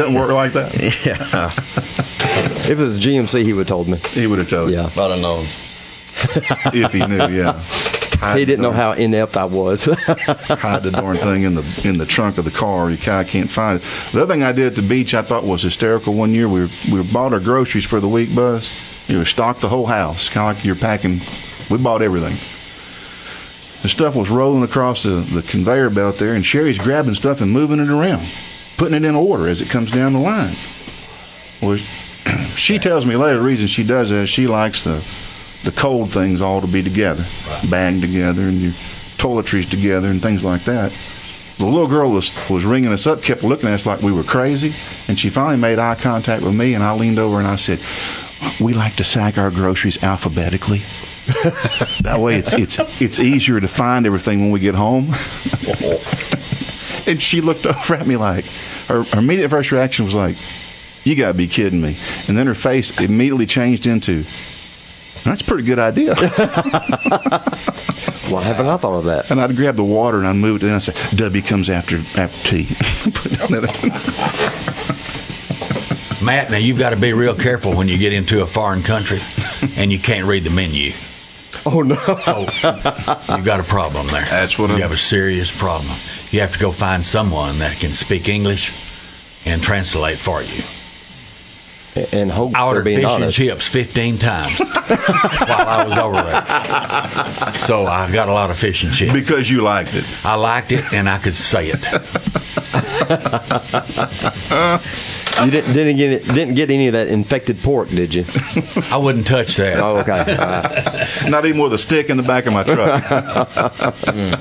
It 0.00 0.04
doesn't 0.04 0.20
work 0.20 0.30
like 0.30 0.52
that. 0.52 0.74
Yeah, 1.04 1.50
If 1.52 2.70
it 2.70 2.78
was 2.78 2.98
GMC, 2.98 3.44
he 3.44 3.52
would 3.52 3.60
have 3.60 3.68
told 3.68 3.88
me. 3.88 3.98
He 4.12 4.26
would 4.26 4.38
have 4.38 4.48
told 4.48 4.68
me. 4.68 4.74
Yeah. 4.74 4.86
I 4.86 5.08
don't 5.08 5.20
know. 5.20 5.40
if 6.72 6.92
he 6.92 7.06
knew. 7.06 7.28
Yeah. 7.28 7.60
hide 8.20 8.38
He 8.38 8.44
didn't 8.44 8.62
know 8.62 8.72
how 8.72 8.92
inept 8.92 9.36
I 9.36 9.44
was. 9.44 9.84
hide 9.84 10.82
the 10.82 10.90
darn 10.90 11.16
thing 11.16 11.42
in 11.42 11.54
the 11.54 11.82
in 11.84 11.98
the 11.98 12.06
trunk 12.06 12.38
of 12.38 12.44
the 12.44 12.50
car. 12.50 12.90
You 12.90 12.98
kind 12.98 13.26
of 13.26 13.30
can't 13.30 13.50
find 13.50 13.80
it. 13.80 13.84
The 14.12 14.22
other 14.22 14.32
thing 14.32 14.42
I 14.42 14.52
did 14.52 14.66
at 14.68 14.76
the 14.76 14.86
beach 14.86 15.14
I 15.14 15.22
thought 15.22 15.44
was 15.44 15.62
hysterical. 15.62 16.14
One 16.14 16.32
year 16.32 16.48
we 16.48 16.62
were, 16.62 16.68
we 16.92 17.02
bought 17.02 17.32
our 17.32 17.40
groceries 17.40 17.84
for 17.84 18.00
the 18.00 18.08
week, 18.08 18.34
Buzz. 18.34 18.72
You 19.08 19.18
know, 19.18 19.24
stocked 19.24 19.60
the 19.60 19.68
whole 19.68 19.86
house, 19.86 20.28
kind 20.28 20.50
of 20.50 20.56
like 20.56 20.64
you're 20.64 20.76
packing. 20.76 21.20
We 21.70 21.78
bought 21.78 22.02
everything. 22.02 22.36
The 23.82 23.88
stuff 23.88 24.14
was 24.14 24.28
rolling 24.28 24.62
across 24.62 25.02
the, 25.02 25.20
the 25.20 25.42
conveyor 25.42 25.90
belt 25.90 26.18
there, 26.18 26.34
and 26.34 26.44
Sherry's 26.44 26.78
grabbing 26.78 27.14
stuff 27.14 27.40
and 27.40 27.50
moving 27.50 27.80
it 27.80 27.88
around, 27.88 28.26
putting 28.80 28.94
it 28.94 29.06
in 29.06 29.14
order 29.14 29.46
as 29.46 29.60
it 29.60 29.68
comes 29.68 29.92
down 29.92 30.14
the 30.14 30.18
line. 30.18 30.54
Well, 31.60 31.76
she 32.56 32.78
tells 32.78 33.04
me 33.04 33.14
later 33.14 33.38
the 33.38 33.44
reason 33.44 33.66
she 33.66 33.84
does 33.84 34.08
that 34.08 34.22
is 34.22 34.30
she 34.30 34.46
likes 34.46 34.84
the 34.84 35.04
the 35.64 35.70
cold 35.70 36.10
things 36.10 36.40
all 36.40 36.62
to 36.62 36.66
be 36.66 36.82
together, 36.82 37.26
bagged 37.68 38.00
together, 38.00 38.40
and 38.40 38.58
your 38.58 38.72
toiletries 39.18 39.68
together, 39.68 40.08
and 40.08 40.22
things 40.22 40.42
like 40.42 40.64
that. 40.64 40.96
The 41.58 41.66
little 41.66 41.88
girl 41.88 42.10
was 42.10 42.32
was 42.48 42.64
ringing 42.64 42.90
us 42.90 43.06
up, 43.06 43.20
kept 43.20 43.44
looking 43.44 43.68
at 43.68 43.74
us 43.74 43.84
like 43.84 44.00
we 44.00 44.12
were 44.12 44.22
crazy, 44.22 44.72
and 45.08 45.20
she 45.20 45.28
finally 45.28 45.58
made 45.58 45.78
eye 45.78 45.96
contact 45.96 46.42
with 46.42 46.54
me, 46.54 46.72
and 46.72 46.82
I 46.82 46.94
leaned 46.94 47.18
over 47.18 47.38
and 47.38 47.46
I 47.46 47.56
said, 47.56 47.80
"We 48.64 48.72
like 48.72 48.96
to 48.96 49.04
sack 49.04 49.36
our 49.36 49.50
groceries 49.50 50.02
alphabetically." 50.02 50.78
that 52.00 52.18
way, 52.18 52.38
it's 52.38 52.54
it's 52.54 52.78
it's 53.02 53.18
easier 53.18 53.60
to 53.60 53.68
find 53.68 54.06
everything 54.06 54.40
when 54.40 54.52
we 54.52 54.60
get 54.60 54.74
home. 54.74 55.12
and 57.06 57.20
she 57.20 57.40
looked 57.40 57.66
over 57.66 57.94
at 57.94 58.06
me 58.06 58.16
like 58.16 58.44
her, 58.88 59.02
her 59.04 59.18
immediate 59.18 59.48
first 59.48 59.70
reaction 59.72 60.04
was 60.04 60.14
like, 60.14 60.36
"You 61.04 61.14
got 61.16 61.28
to 61.28 61.34
be 61.34 61.46
kidding 61.48 61.80
me!" 61.80 61.96
And 62.28 62.36
then 62.36 62.46
her 62.46 62.54
face 62.54 62.98
immediately 63.00 63.46
changed 63.46 63.86
into, 63.86 64.24
"That's 65.24 65.40
a 65.42 65.44
pretty 65.44 65.64
good 65.64 65.78
idea." 65.78 66.14
Why 68.30 68.42
haven't 68.44 68.66
I 68.68 68.76
thought 68.76 68.98
of 68.98 69.04
that? 69.06 69.30
and 69.30 69.40
I'd 69.40 69.56
grab 69.56 69.74
the 69.76 69.82
water 69.84 70.18
and 70.18 70.26
I'd 70.26 70.36
move 70.36 70.62
it, 70.62 70.66
and 70.66 70.74
I'd 70.74 70.82
say, 70.82 70.94
"W 71.16 71.42
comes 71.42 71.68
after 71.68 71.96
after 72.20 72.48
T." 72.50 72.64
Put 73.12 73.32
it 73.32 73.40
on 73.42 73.50
there. 73.50 73.66
Matt, 76.22 76.50
now 76.50 76.58
you've 76.58 76.78
got 76.78 76.90
to 76.90 76.96
be 76.96 77.12
real 77.14 77.34
careful 77.34 77.74
when 77.74 77.88
you 77.88 77.96
get 77.96 78.12
into 78.12 78.42
a 78.42 78.46
foreign 78.46 78.82
country 78.82 79.20
and 79.78 79.90
you 79.90 79.98
can't 79.98 80.26
read 80.26 80.44
the 80.44 80.50
menu. 80.50 80.92
Oh 81.64 81.80
no! 81.82 81.96
So 81.96 82.40
you've 82.40 83.44
got 83.44 83.58
a 83.60 83.62
problem 83.64 84.06
there. 84.08 84.24
That's 84.26 84.58
what 84.58 84.66
you 84.68 84.74
I'm- 84.74 84.82
have 84.82 84.92
a 84.92 84.96
serious 84.98 85.50
problem. 85.56 85.90
You 86.30 86.40
have 86.40 86.52
to 86.52 86.58
go 86.58 86.70
find 86.70 87.04
someone 87.04 87.58
that 87.58 87.76
can 87.78 87.92
speak 87.92 88.28
English 88.28 88.72
and 89.46 89.62
translate 89.62 90.18
for 90.18 90.42
you. 90.42 90.62
And 92.12 92.30
hope 92.30 92.50
I 92.54 92.58
they're 92.60 92.62
ordered 92.68 92.84
being 92.84 93.00
fish 93.00 93.20
and 93.20 93.32
chips 93.32 93.66
15 93.66 94.18
times 94.18 94.58
while 94.60 95.68
I 95.68 95.84
was 95.84 95.98
over 95.98 96.22
there. 96.22 97.58
So 97.58 97.84
I 97.84 98.10
got 98.12 98.28
a 98.28 98.32
lot 98.32 98.50
of 98.50 98.56
fish 98.58 98.84
and 98.84 98.92
chips. 98.94 99.12
because 99.12 99.50
you 99.50 99.62
liked 99.62 99.96
it. 99.96 100.04
I 100.24 100.36
liked 100.36 100.70
it 100.70 100.92
and 100.92 101.08
I 101.08 101.18
could 101.18 101.34
say 101.34 101.72
it. 101.74 101.84
You 105.40 105.50
didn't 105.50 105.72
didn't 105.72 105.96
get 105.96 106.12
it, 106.12 106.24
didn't 106.26 106.54
get 106.54 106.70
any 106.70 106.86
of 106.88 106.92
that 106.92 107.08
infected 107.08 107.58
pork, 107.60 107.88
did 107.88 108.14
you? 108.14 108.24
I 108.90 108.96
wouldn't 108.98 109.26
touch 109.26 109.56
that. 109.56 109.78
Oh, 109.78 109.96
okay. 109.98 110.36
All 110.36 110.46
right. 110.46 111.30
Not 111.30 111.46
even 111.46 111.60
with 111.62 111.72
a 111.72 111.78
stick 111.78 112.10
in 112.10 112.16
the 112.18 112.22
back 112.22 112.46
of 112.46 112.52
my 112.52 112.62
truck. 112.62 113.02
Hmm. 114.10 114.34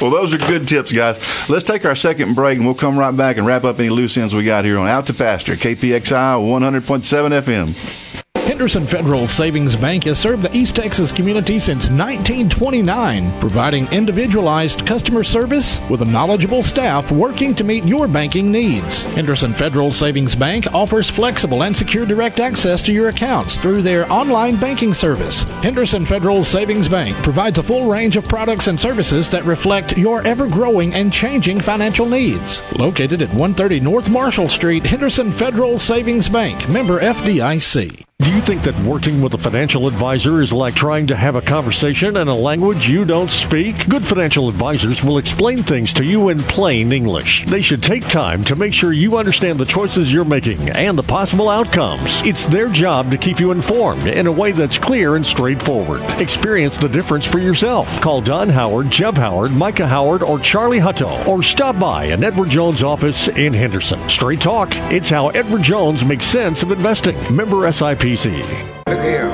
Well, 0.00 0.10
those 0.10 0.34
are 0.34 0.38
good 0.38 0.66
tips, 0.68 0.92
guys. 0.92 1.18
Let's 1.48 1.64
take 1.64 1.84
our 1.84 1.96
second 1.96 2.34
break, 2.34 2.56
and 2.56 2.66
we'll 2.66 2.74
come 2.74 2.98
right 2.98 3.16
back 3.16 3.36
and 3.36 3.46
wrap 3.46 3.64
up 3.64 3.78
any 3.78 3.90
loose 3.90 4.16
ends 4.16 4.34
we 4.34 4.44
got 4.44 4.64
here 4.64 4.78
on 4.78 4.88
Out 4.88 5.06
to 5.06 5.14
Pasture, 5.14 5.56
KPXI 5.56 6.02
100.7 6.02 7.42
FM. 7.42 8.09
Henderson 8.50 8.84
Federal 8.84 9.28
Savings 9.28 9.76
Bank 9.76 10.02
has 10.02 10.18
served 10.18 10.42
the 10.42 10.54
East 10.54 10.74
Texas 10.74 11.12
community 11.12 11.56
since 11.60 11.88
1929, 11.88 13.38
providing 13.38 13.86
individualized 13.92 14.84
customer 14.84 15.22
service 15.22 15.80
with 15.88 16.02
a 16.02 16.04
knowledgeable 16.04 16.64
staff 16.64 17.12
working 17.12 17.54
to 17.54 17.62
meet 17.62 17.84
your 17.84 18.08
banking 18.08 18.50
needs. 18.50 19.04
Henderson 19.04 19.52
Federal 19.52 19.92
Savings 19.92 20.34
Bank 20.34 20.66
offers 20.74 21.08
flexible 21.08 21.62
and 21.62 21.76
secure 21.76 22.04
direct 22.04 22.40
access 22.40 22.82
to 22.82 22.92
your 22.92 23.08
accounts 23.10 23.56
through 23.56 23.82
their 23.82 24.10
online 24.10 24.56
banking 24.56 24.92
service. 24.92 25.44
Henderson 25.62 26.04
Federal 26.04 26.42
Savings 26.42 26.88
Bank 26.88 27.16
provides 27.18 27.58
a 27.58 27.62
full 27.62 27.88
range 27.88 28.16
of 28.16 28.26
products 28.26 28.66
and 28.66 28.80
services 28.80 29.28
that 29.30 29.44
reflect 29.44 29.96
your 29.96 30.26
ever 30.26 30.48
growing 30.48 30.92
and 30.94 31.12
changing 31.12 31.60
financial 31.60 32.04
needs. 32.04 32.60
Located 32.76 33.22
at 33.22 33.28
130 33.28 33.78
North 33.78 34.10
Marshall 34.10 34.48
Street, 34.48 34.84
Henderson 34.84 35.30
Federal 35.30 35.78
Savings 35.78 36.28
Bank, 36.28 36.68
member 36.68 36.98
FDIC. 36.98 38.09
Do 38.20 38.30
you 38.30 38.42
think 38.42 38.64
that 38.64 38.78
working 38.80 39.22
with 39.22 39.32
a 39.32 39.38
financial 39.38 39.88
advisor 39.88 40.42
is 40.42 40.52
like 40.52 40.74
trying 40.74 41.06
to 41.06 41.16
have 41.16 41.36
a 41.36 41.40
conversation 41.40 42.18
in 42.18 42.28
a 42.28 42.34
language 42.34 42.86
you 42.86 43.06
don't 43.06 43.30
speak? 43.30 43.88
Good 43.88 44.06
financial 44.06 44.46
advisors 44.46 45.02
will 45.02 45.16
explain 45.16 45.62
things 45.62 45.94
to 45.94 46.04
you 46.04 46.28
in 46.28 46.38
plain 46.38 46.92
English. 46.92 47.46
They 47.46 47.62
should 47.62 47.82
take 47.82 48.06
time 48.06 48.44
to 48.44 48.56
make 48.56 48.74
sure 48.74 48.92
you 48.92 49.16
understand 49.16 49.58
the 49.58 49.64
choices 49.64 50.12
you're 50.12 50.26
making 50.26 50.68
and 50.68 50.98
the 50.98 51.02
possible 51.02 51.48
outcomes. 51.48 52.20
It's 52.26 52.44
their 52.44 52.68
job 52.68 53.10
to 53.10 53.16
keep 53.16 53.40
you 53.40 53.52
informed 53.52 54.06
in 54.06 54.26
a 54.26 54.32
way 54.32 54.52
that's 54.52 54.76
clear 54.76 55.16
and 55.16 55.24
straightforward. 55.24 56.02
Experience 56.20 56.76
the 56.76 56.90
difference 56.90 57.24
for 57.24 57.38
yourself. 57.38 58.02
Call 58.02 58.20
Don 58.20 58.50
Howard, 58.50 58.90
Jeb 58.90 59.16
Howard, 59.16 59.52
Micah 59.52 59.88
Howard, 59.88 60.22
or 60.22 60.38
Charlie 60.38 60.78
Hutto, 60.78 61.26
or 61.26 61.42
stop 61.42 61.78
by 61.78 62.04
an 62.04 62.22
Edward 62.22 62.50
Jones 62.50 62.82
office 62.82 63.28
in 63.28 63.54
Henderson. 63.54 64.06
Straight 64.10 64.42
talk. 64.42 64.68
It's 64.92 65.08
how 65.08 65.30
Edward 65.30 65.62
Jones 65.62 66.04
makes 66.04 66.26
sense 66.26 66.62
of 66.62 66.70
investing. 66.70 67.16
Member 67.34 67.66
Look 68.10 69.02
here. 69.04 69.30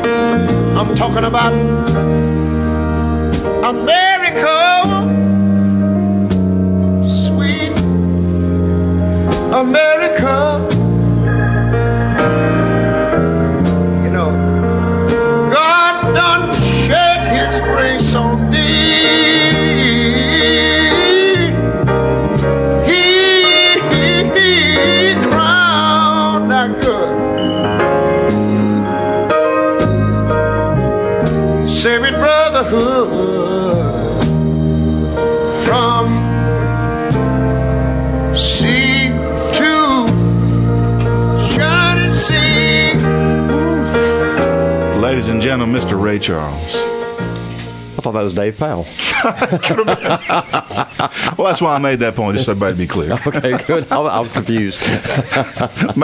I'm 0.76 0.94
talking 0.94 1.24
about 1.24 1.54
America. 3.64 4.52
Sweet 7.08 7.72
America. 9.54 10.75
Mr. 45.76 46.00
Ray 46.00 46.18
Charles. 46.18 46.74
I 46.74 48.00
thought 48.00 48.12
that 48.12 48.22
was 48.22 48.32
Dave 48.32 48.56
Powell. 48.58 48.86
Well, 51.36 51.48
that's 51.48 51.60
why 51.60 51.74
I 51.74 51.78
made 51.78 51.98
that 52.00 52.14
point, 52.14 52.36
just 52.36 52.46
so 52.46 52.52
everybody 52.52 52.76
be 52.76 52.86
clear. 52.86 53.12
Okay, 53.26 53.62
good. 53.64 53.90
I, 53.92 54.00
I 54.00 54.20
was 54.20 54.32
confused. 54.32 54.80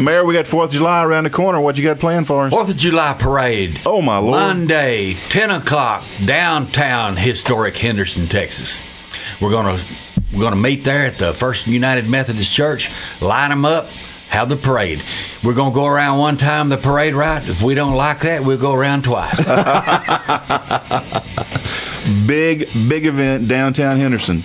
Mayor, 0.00 0.24
we 0.24 0.34
got 0.34 0.44
4th 0.46 0.66
of 0.66 0.70
July 0.72 1.02
around 1.04 1.24
the 1.24 1.30
corner. 1.30 1.60
What 1.60 1.76
you 1.76 1.82
got 1.82 1.98
planned 1.98 2.26
for 2.28 2.44
us? 2.44 2.52
Fourth 2.52 2.68
of 2.68 2.76
July 2.76 3.14
parade. 3.14 3.80
Oh, 3.84 4.00
my 4.02 4.18
Lord. 4.18 4.38
Monday, 4.38 5.14
ten 5.30 5.50
o'clock, 5.50 6.04
downtown 6.24 7.16
historic 7.16 7.76
Henderson, 7.76 8.26
Texas. 8.26 8.82
We're 9.40 9.50
gonna 9.50 9.80
we're 10.32 10.42
gonna 10.42 10.56
meet 10.56 10.84
there 10.84 11.06
at 11.06 11.16
the 11.16 11.32
First 11.32 11.66
United 11.66 12.08
Methodist 12.08 12.52
Church. 12.52 12.90
Line 13.20 13.50
them 13.50 13.64
up. 13.64 13.88
Have 14.28 14.48
the 14.48 14.56
parade. 14.56 15.02
We're 15.42 15.54
gonna 15.54 15.74
go 15.74 15.86
around 15.86 16.18
one 16.18 16.36
time 16.36 16.68
the 16.68 16.76
parade 16.76 17.14
route. 17.14 17.48
If 17.48 17.62
we 17.62 17.74
don't 17.74 17.94
like 17.94 18.20
that, 18.20 18.44
we'll 18.44 18.58
go 18.58 18.74
around 18.74 19.04
twice. 19.04 19.38
Big, 22.26 22.68
big 22.88 23.04
event 23.04 23.48
downtown 23.48 23.98
Henderson, 23.98 24.42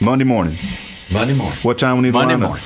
Monday 0.00 0.24
morning. 0.24 0.56
Monday 1.10 1.32
morning. 1.32 1.56
What 1.62 1.78
time 1.78 1.96
we 1.96 2.02
need 2.02 2.08
to 2.08 2.12
Monday 2.18 2.34
line 2.34 2.42
up? 2.42 2.48
morning. 2.50 2.64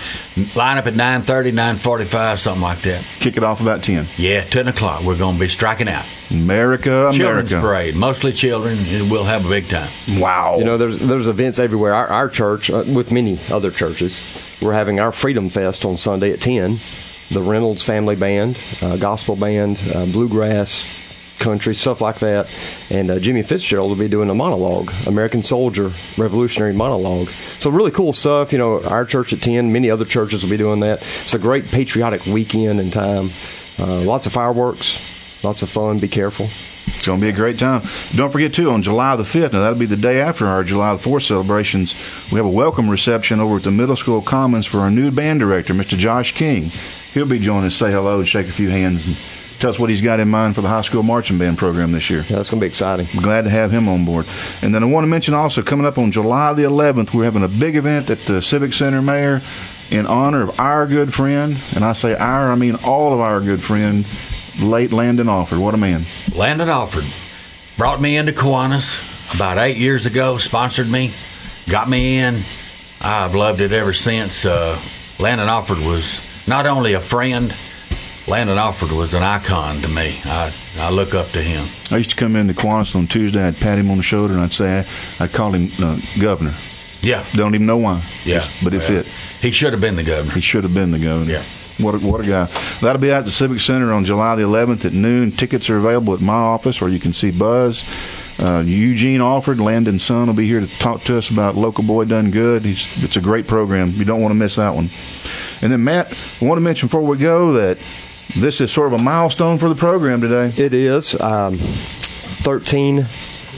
Line 0.56 0.78
up 0.78 0.86
at 0.88 0.94
9.30, 0.94 1.52
9.45, 1.52 2.38
something 2.38 2.62
like 2.62 2.78
that. 2.80 3.06
Kick 3.20 3.36
it 3.36 3.44
off 3.44 3.60
about 3.60 3.84
10. 3.84 4.04
Yeah, 4.16 4.42
10 4.42 4.66
o'clock. 4.66 5.04
We're 5.04 5.16
going 5.16 5.34
to 5.36 5.40
be 5.40 5.46
striking 5.46 5.88
out. 5.88 6.04
America, 6.32 7.10
Children's 7.12 7.52
parade. 7.52 7.94
Mostly 7.94 8.32
children, 8.32 8.78
and 8.88 9.08
we'll 9.12 9.22
have 9.24 9.46
a 9.46 9.48
big 9.48 9.68
time. 9.68 9.88
Wow. 10.18 10.58
You 10.58 10.64
know, 10.64 10.76
there's 10.76 10.98
there's 10.98 11.28
events 11.28 11.60
everywhere. 11.60 11.94
Our, 11.94 12.08
our 12.08 12.28
church, 12.28 12.68
uh, 12.68 12.82
with 12.92 13.12
many 13.12 13.38
other 13.48 13.70
churches, 13.70 14.18
we're 14.62 14.72
having 14.72 15.00
our 15.00 15.12
Freedom 15.12 15.48
Fest 15.48 15.84
on 15.84 15.98
Sunday 15.98 16.32
at 16.32 16.40
ten. 16.40 16.78
The 17.30 17.42
Reynolds 17.42 17.82
Family 17.82 18.14
Band, 18.14 18.58
uh, 18.82 18.96
gospel 18.98 19.36
band, 19.36 19.78
uh, 19.94 20.04
bluegrass, 20.04 20.84
country 21.38 21.74
stuff 21.74 22.00
like 22.00 22.18
that, 22.18 22.48
and 22.90 23.10
uh, 23.10 23.18
Jimmy 23.18 23.42
Fitzgerald 23.42 23.88
will 23.88 23.96
be 23.96 24.08
doing 24.08 24.28
a 24.28 24.34
monologue, 24.34 24.92
American 25.06 25.42
Soldier 25.42 25.92
Revolutionary 26.18 26.74
monologue. 26.74 27.28
So 27.58 27.70
really 27.70 27.90
cool 27.90 28.12
stuff. 28.12 28.52
You 28.52 28.58
know, 28.58 28.82
our 28.82 29.06
church 29.06 29.32
at 29.32 29.40
ten, 29.40 29.72
many 29.72 29.90
other 29.90 30.04
churches 30.04 30.42
will 30.42 30.50
be 30.50 30.58
doing 30.58 30.80
that. 30.80 31.00
It's 31.22 31.34
a 31.34 31.38
great 31.38 31.64
patriotic 31.66 32.26
weekend 32.26 32.80
and 32.80 32.92
time. 32.92 33.30
Uh, 33.78 34.02
lots 34.02 34.26
of 34.26 34.32
fireworks, 34.32 35.42
lots 35.42 35.62
of 35.62 35.70
fun. 35.70 35.98
Be 36.00 36.08
careful. 36.08 36.48
It's 37.02 37.08
going 37.08 37.18
to 37.18 37.26
be 37.26 37.30
a 37.30 37.32
great 37.32 37.58
time. 37.58 37.82
Don't 38.14 38.30
forget, 38.30 38.54
too, 38.54 38.70
on 38.70 38.80
July 38.80 39.16
the 39.16 39.24
5th, 39.24 39.52
now 39.52 39.60
that'll 39.62 39.76
be 39.76 39.86
the 39.86 39.96
day 39.96 40.20
after 40.20 40.46
our 40.46 40.62
July 40.62 40.94
the 40.94 41.02
4th 41.02 41.26
celebrations, 41.26 41.96
we 42.30 42.36
have 42.36 42.46
a 42.46 42.48
welcome 42.48 42.88
reception 42.88 43.40
over 43.40 43.56
at 43.56 43.64
the 43.64 43.72
Middle 43.72 43.96
School 43.96 44.22
Commons 44.22 44.66
for 44.66 44.78
our 44.78 44.88
new 44.88 45.10
band 45.10 45.40
director, 45.40 45.74
Mr. 45.74 45.98
Josh 45.98 46.32
King. 46.32 46.70
He'll 47.12 47.26
be 47.26 47.40
joining 47.40 47.66
us, 47.66 47.74
say 47.74 47.90
hello, 47.90 48.20
and 48.20 48.28
shake 48.28 48.46
a 48.46 48.52
few 48.52 48.68
hands, 48.68 49.04
and 49.04 49.16
tell 49.58 49.70
us 49.70 49.80
what 49.80 49.90
he's 49.90 50.00
got 50.00 50.20
in 50.20 50.28
mind 50.28 50.54
for 50.54 50.60
the 50.60 50.68
high 50.68 50.82
school 50.82 51.02
marching 51.02 51.38
band 51.38 51.58
program 51.58 51.90
this 51.90 52.08
year. 52.08 52.20
Yeah, 52.20 52.36
that's 52.36 52.50
going 52.50 52.60
to 52.60 52.64
be 52.64 52.68
exciting. 52.68 53.08
I'm 53.12 53.20
glad 53.20 53.42
to 53.42 53.50
have 53.50 53.72
him 53.72 53.88
on 53.88 54.04
board. 54.04 54.26
And 54.62 54.72
then 54.72 54.84
I 54.84 54.86
want 54.86 55.02
to 55.02 55.08
mention 55.08 55.34
also, 55.34 55.60
coming 55.60 55.86
up 55.86 55.98
on 55.98 56.12
July 56.12 56.52
the 56.52 56.62
11th, 56.62 57.12
we're 57.12 57.24
having 57.24 57.42
a 57.42 57.48
big 57.48 57.74
event 57.74 58.10
at 58.10 58.18
the 58.20 58.40
Civic 58.40 58.72
Center 58.72 59.02
Mayor 59.02 59.40
in 59.90 60.06
honor 60.06 60.42
of 60.42 60.60
our 60.60 60.86
good 60.86 61.12
friend, 61.12 61.56
and 61.74 61.84
I 61.84 61.94
say 61.94 62.14
our, 62.14 62.52
I 62.52 62.54
mean 62.54 62.76
all 62.84 63.12
of 63.12 63.18
our 63.18 63.40
good 63.40 63.60
friend, 63.60 64.06
late 64.60 64.92
Landon 64.92 65.28
Alford. 65.28 65.58
What 65.58 65.74
a 65.74 65.76
man. 65.76 66.02
Landon 66.34 66.68
Alford 66.68 67.04
brought 67.76 68.00
me 68.00 68.16
into 68.16 68.32
Kiwanis 68.32 69.34
about 69.34 69.58
eight 69.58 69.76
years 69.76 70.06
ago, 70.06 70.38
sponsored 70.38 70.88
me, 70.90 71.12
got 71.68 71.88
me 71.88 72.18
in. 72.18 72.38
I've 73.00 73.34
loved 73.34 73.60
it 73.60 73.72
ever 73.72 73.92
since. 73.92 74.44
Uh, 74.46 74.78
Landon 75.18 75.48
Alford 75.48 75.78
was 75.78 76.20
not 76.46 76.66
only 76.66 76.92
a 76.92 77.00
friend, 77.00 77.54
Landon 78.28 78.58
Alford 78.58 78.92
was 78.92 79.14
an 79.14 79.22
icon 79.22 79.76
to 79.78 79.88
me. 79.88 80.16
I, 80.24 80.52
I 80.78 80.90
look 80.90 81.14
up 81.14 81.28
to 81.30 81.40
him. 81.40 81.66
I 81.90 81.96
used 81.96 82.10
to 82.10 82.16
come 82.16 82.36
into 82.36 82.54
Kiwanis 82.54 82.94
on 82.94 83.06
Tuesday, 83.06 83.42
I'd 83.42 83.56
pat 83.56 83.78
him 83.78 83.90
on 83.90 83.96
the 83.96 84.02
shoulder, 84.02 84.34
and 84.34 84.42
I'd 84.42 84.52
say, 84.52 84.84
I'd 85.18 85.32
call 85.32 85.52
him 85.52 85.70
uh, 85.82 85.98
governor. 86.20 86.54
Yeah, 87.00 87.24
Don't 87.32 87.56
even 87.56 87.66
know 87.66 87.78
why. 87.78 88.00
yeah. 88.24 88.46
But 88.62 88.74
it 88.74 88.78
Well, 88.78 89.02
fit. 89.02 89.06
He 89.40 89.50
should 89.50 89.72
have 89.72 89.80
been 89.80 89.96
the 89.96 90.04
governor. 90.04 90.32
He 90.34 90.40
should 90.40 90.62
have 90.62 90.72
been 90.72 90.92
the 90.92 91.00
governor. 91.00 91.32
Yeah. 91.32 91.42
What 91.78 91.94
a, 91.94 91.98
what 91.98 92.20
a 92.20 92.26
guy. 92.26 92.44
That'll 92.80 93.00
be 93.00 93.10
at 93.10 93.24
the 93.24 93.30
Civic 93.30 93.60
Center 93.60 93.92
on 93.92 94.04
July 94.04 94.36
the 94.36 94.42
11th 94.42 94.84
at 94.84 94.92
noon. 94.92 95.32
Tickets 95.32 95.70
are 95.70 95.78
available 95.78 96.14
at 96.14 96.20
my 96.20 96.34
office, 96.34 96.82
or 96.82 96.88
you 96.88 97.00
can 97.00 97.12
see 97.12 97.30
Buzz. 97.30 97.84
Uh, 98.38 98.62
Eugene 98.64 99.20
Alford, 99.20 99.60
Landon's 99.60 100.02
son, 100.02 100.26
will 100.26 100.34
be 100.34 100.46
here 100.46 100.60
to 100.60 100.78
talk 100.78 101.02
to 101.02 101.16
us 101.16 101.30
about 101.30 101.54
Local 101.54 101.84
Boy 101.84 102.04
Done 102.04 102.30
Good. 102.30 102.64
He's, 102.64 103.04
it's 103.04 103.16
a 103.16 103.20
great 103.20 103.46
program. 103.46 103.90
You 103.90 104.04
don't 104.04 104.20
want 104.20 104.32
to 104.32 104.38
miss 104.38 104.56
that 104.56 104.74
one. 104.74 104.88
And 105.62 105.72
then, 105.72 105.84
Matt, 105.84 106.12
I 106.40 106.44
want 106.44 106.56
to 106.56 106.62
mention 106.62 106.88
before 106.88 107.02
we 107.02 107.16
go 107.18 107.52
that 107.52 107.78
this 108.36 108.60
is 108.60 108.72
sort 108.72 108.92
of 108.92 108.98
a 108.98 109.02
milestone 109.02 109.58
for 109.58 109.68
the 109.68 109.74
program 109.74 110.20
today. 110.20 110.52
It 110.56 110.74
is 110.74 111.18
um, 111.20 111.56
13 111.56 113.04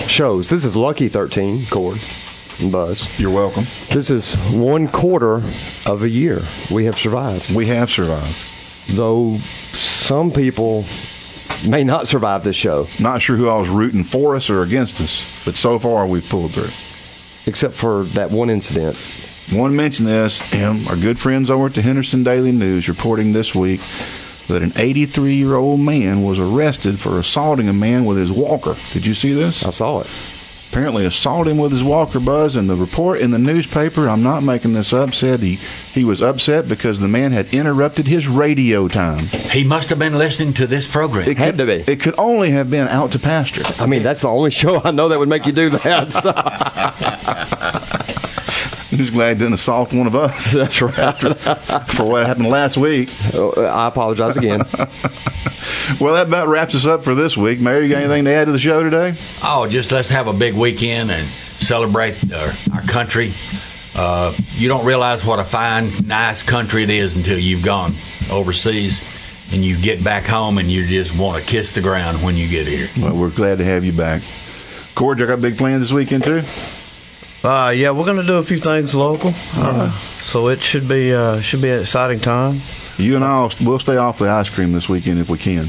shows. 0.07 0.51
This 0.51 0.65
is 0.65 0.77
lucky 0.77 1.09
13, 1.09 1.67
Cord 1.67 2.01
Buzz. 2.71 3.19
You're 3.19 3.31
welcome. 3.31 3.65
This 3.91 4.11
is 4.11 4.35
one 4.53 4.89
quarter 4.89 5.43
of 5.87 6.03
a 6.03 6.09
year 6.09 6.43
we 6.71 6.85
have 6.87 6.99
survived. 6.99 7.55
We 7.55 7.67
have 7.67 7.91
survived. 7.91 8.47
Though 8.91 9.39
some 9.73 10.31
people 10.31 10.85
may 11.67 11.85
not 11.85 12.07
survive 12.09 12.45
this 12.45 12.57
show, 12.57 12.87
Not 13.01 13.23
sure 13.23 13.37
who 13.37 13.49
I 13.49 13.59
was 13.59 13.69
rooting 13.69 14.05
for 14.05 14.37
us 14.37 14.51
or 14.51 14.63
against 14.63 15.01
us, 15.01 15.25
but 15.45 15.57
so 15.57 15.79
far 15.79 16.07
we've 16.07 16.29
pulled 16.29 16.53
through. 16.53 16.71
except 17.51 17.75
for 17.75 18.05
that 18.15 18.31
one 18.31 18.51
incident. 18.51 18.97
want 19.53 19.73
to 19.73 19.77
mention 19.77 20.07
this. 20.07 20.41
Um, 20.55 20.87
our 20.89 20.97
good 20.97 21.19
friends 21.19 21.51
over 21.51 21.67
at 21.67 21.75
the 21.75 21.83
Henderson 21.83 22.23
Daily 22.25 22.53
News 22.53 22.89
reporting 22.89 23.33
this 23.33 23.55
week 23.55 23.81
that 24.49 24.63
an 24.63 24.73
83 24.77 25.35
year 25.35 25.55
old 25.57 25.81
man 25.81 26.23
was 26.23 26.39
arrested 26.39 26.99
for 27.01 27.19
assaulting 27.19 27.69
a 27.69 27.73
man 27.73 28.05
with 28.05 28.19
his 28.19 28.31
walker. 28.31 28.77
Did 28.93 29.07
you 29.07 29.15
see 29.15 29.33
this? 29.33 29.65
I 29.65 29.71
saw 29.71 30.01
it. 30.01 30.07
Apparently, 30.75 31.07
assaulted 31.07 31.53
him 31.53 31.59
with 31.59 31.71
his 31.71 31.85
walker, 31.85 32.19
Buzz. 32.19 32.57
And 32.57 32.69
the 32.69 32.75
report 32.75 33.21
in 33.21 33.31
the 33.31 33.39
newspaper, 33.39 34.09
I'm 34.09 34.25
not 34.25 34.43
making 34.43 34.73
this 34.73 34.93
up, 34.93 35.15
said 35.15 35.39
he, 35.39 35.61
he 35.93 36.03
was 36.03 36.21
upset 36.21 36.67
because 36.67 36.99
the 36.99 37.07
man 37.07 37.31
had 37.31 37.55
interrupted 37.55 38.09
his 38.09 38.27
radio 38.27 38.89
time. 38.89 39.27
He 39.27 39.63
must 39.63 39.89
have 39.91 40.01
been 40.01 40.19
listening 40.19 40.53
to 40.55 40.67
this 40.67 40.89
program. 40.89 41.29
It 41.29 41.39
Had 41.39 41.55
could, 41.55 41.59
to 41.59 41.67
be. 41.67 41.93
It 41.93 42.01
could 42.01 42.17
only 42.19 42.51
have 42.51 42.71
been 42.71 42.89
out 42.89 43.13
to 43.13 43.21
pasture. 43.21 43.63
I 43.79 43.87
mean, 43.87 44.03
that's 44.03 44.23
the 44.23 44.29
only 44.29 44.51
show 44.51 44.83
I 44.83 44.91
know 44.91 45.11
that 45.11 45.21
would 45.21 45.29
make 45.29 45.47
you 45.47 45.53
do 45.53 45.71
that. 45.71 46.13
So, 46.13 46.33
Who's 48.97 49.11
glad 49.11 49.37
he 49.37 49.45
didn't 49.45 49.55
assault 49.55 49.93
one 49.93 50.09
of 50.09 50.17
us 50.17 50.53
that's 50.53 50.83
right. 50.83 51.21
for 51.93 52.05
what 52.05 52.27
happened 52.27 52.49
last 52.49 52.77
week? 52.77 53.11
Oh, 53.33 53.65
I 53.65 53.87
apologize 53.87 54.37
again. 54.37 54.63
Well, 56.01 56.15
that 56.15 56.29
about 56.29 56.49
wraps 56.49 56.75
us 56.75 56.87
up 56.87 57.05
for 57.05 57.15
this 57.15 57.37
week. 57.37 57.61
Mary, 57.61 57.85
you 57.85 57.91
got 57.91 58.03
anything 58.03 58.25
to 58.25 58.31
add 58.33 58.47
to 58.47 58.53
the 58.53 58.59
show 58.59 58.83
today? 58.83 59.15
Oh, 59.43 59.67
just 59.69 59.93
let's 59.93 60.09
have 60.11 60.27
a 60.27 60.33
big 60.33 60.55
weekend 60.55 61.11
and 61.11 61.27
celebrate 61.27 62.33
our, 62.33 62.53
our 62.73 62.83
country. 62.83 63.33
Uh, 63.95 64.35
you 64.55 64.69
don't 64.69 64.85
realize 64.85 65.25
what 65.25 65.39
a 65.39 65.45
fine, 65.45 65.91
nice 66.07 66.43
country 66.43 66.83
it 66.83 66.91
is 66.91 67.17
until 67.17 67.39
you've 67.39 67.65
gone 67.65 67.93
overseas 68.31 69.03
and 69.53 69.65
you 69.65 69.81
get 69.81 70.03
back 70.03 70.25
home 70.25 70.59
and 70.59 70.71
you 70.71 70.87
just 70.87 71.17
want 71.17 71.41
to 71.41 71.49
kiss 71.49 71.73
the 71.73 71.81
ground 71.81 72.23
when 72.23 72.37
you 72.37 72.49
get 72.49 72.67
here. 72.67 72.89
Well, 72.99 73.17
we're 73.17 73.31
glad 73.31 73.59
to 73.59 73.65
have 73.65 73.85
you 73.85 73.93
back. 73.93 74.23
Cord, 74.95 75.19
you 75.21 75.27
got 75.27 75.41
big 75.41 75.59
plans 75.59 75.83
this 75.83 75.93
weekend 75.93 76.25
too? 76.25 76.43
Uh, 77.47 77.71
yeah, 77.71 77.91
we're 77.91 78.07
gonna 78.07 78.23
do 78.25 78.37
a 78.37 78.43
few 78.43 78.57
things 78.57 78.95
local, 78.95 79.33
uh, 79.57 79.93
so 80.23 80.49
it 80.49 80.61
should 80.61 80.89
be 80.89 81.13
uh, 81.13 81.41
should 81.41 81.61
be 81.61 81.69
an 81.71 81.81
exciting 81.81 82.19
time. 82.19 82.59
You 82.99 83.17
and 83.17 83.25
I, 83.25 83.51
will 83.65 83.79
stay 83.79 83.97
off 83.97 84.19
the 84.19 84.29
ice 84.29 84.49
cream 84.49 84.73
this 84.73 84.89
weekend 84.89 85.19
if 85.19 85.29
we 85.29 85.39
can. 85.39 85.69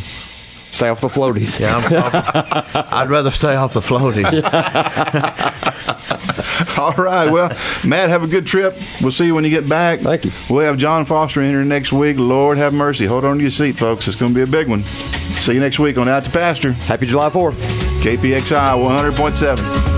Stay 0.75 0.89
off 0.89 0.99
the 0.99 1.07
floaties. 1.07 1.57
Yeah, 1.57 1.77
I'm, 1.77 2.85
I'd 2.93 3.09
rather 3.09 3.31
stay 3.31 3.55
off 3.55 3.73
the 3.73 3.79
floaties. 3.79 4.25
All 6.77 6.91
right. 6.93 7.31
Well, 7.31 7.47
Matt, 7.85 8.09
have 8.09 8.23
a 8.23 8.27
good 8.27 8.45
trip. 8.45 8.77
We'll 9.01 9.11
see 9.11 9.25
you 9.25 9.35
when 9.35 9.45
you 9.45 9.49
get 9.49 9.69
back. 9.69 10.01
Thank 10.01 10.25
you. 10.25 10.31
We'll 10.49 10.65
have 10.65 10.77
John 10.77 11.05
Foster 11.05 11.41
in 11.41 11.49
here 11.49 11.63
next 11.63 11.93
week. 11.93 12.17
Lord 12.17 12.57
have 12.57 12.73
mercy. 12.73 13.05
Hold 13.05 13.23
on 13.23 13.37
to 13.37 13.41
your 13.41 13.51
seat, 13.51 13.77
folks. 13.77 14.07
It's 14.07 14.17
going 14.17 14.33
to 14.33 14.35
be 14.35 14.41
a 14.41 14.47
big 14.47 14.67
one. 14.67 14.83
See 14.83 15.53
you 15.53 15.61
next 15.61 15.79
week 15.79 15.97
on 15.97 16.09
Out 16.09 16.25
to 16.25 16.29
Pasture, 16.29 16.73
Happy 16.73 17.05
July 17.05 17.29
4th. 17.29 17.55
KPXI 18.01 19.13
100.7. 19.13 19.94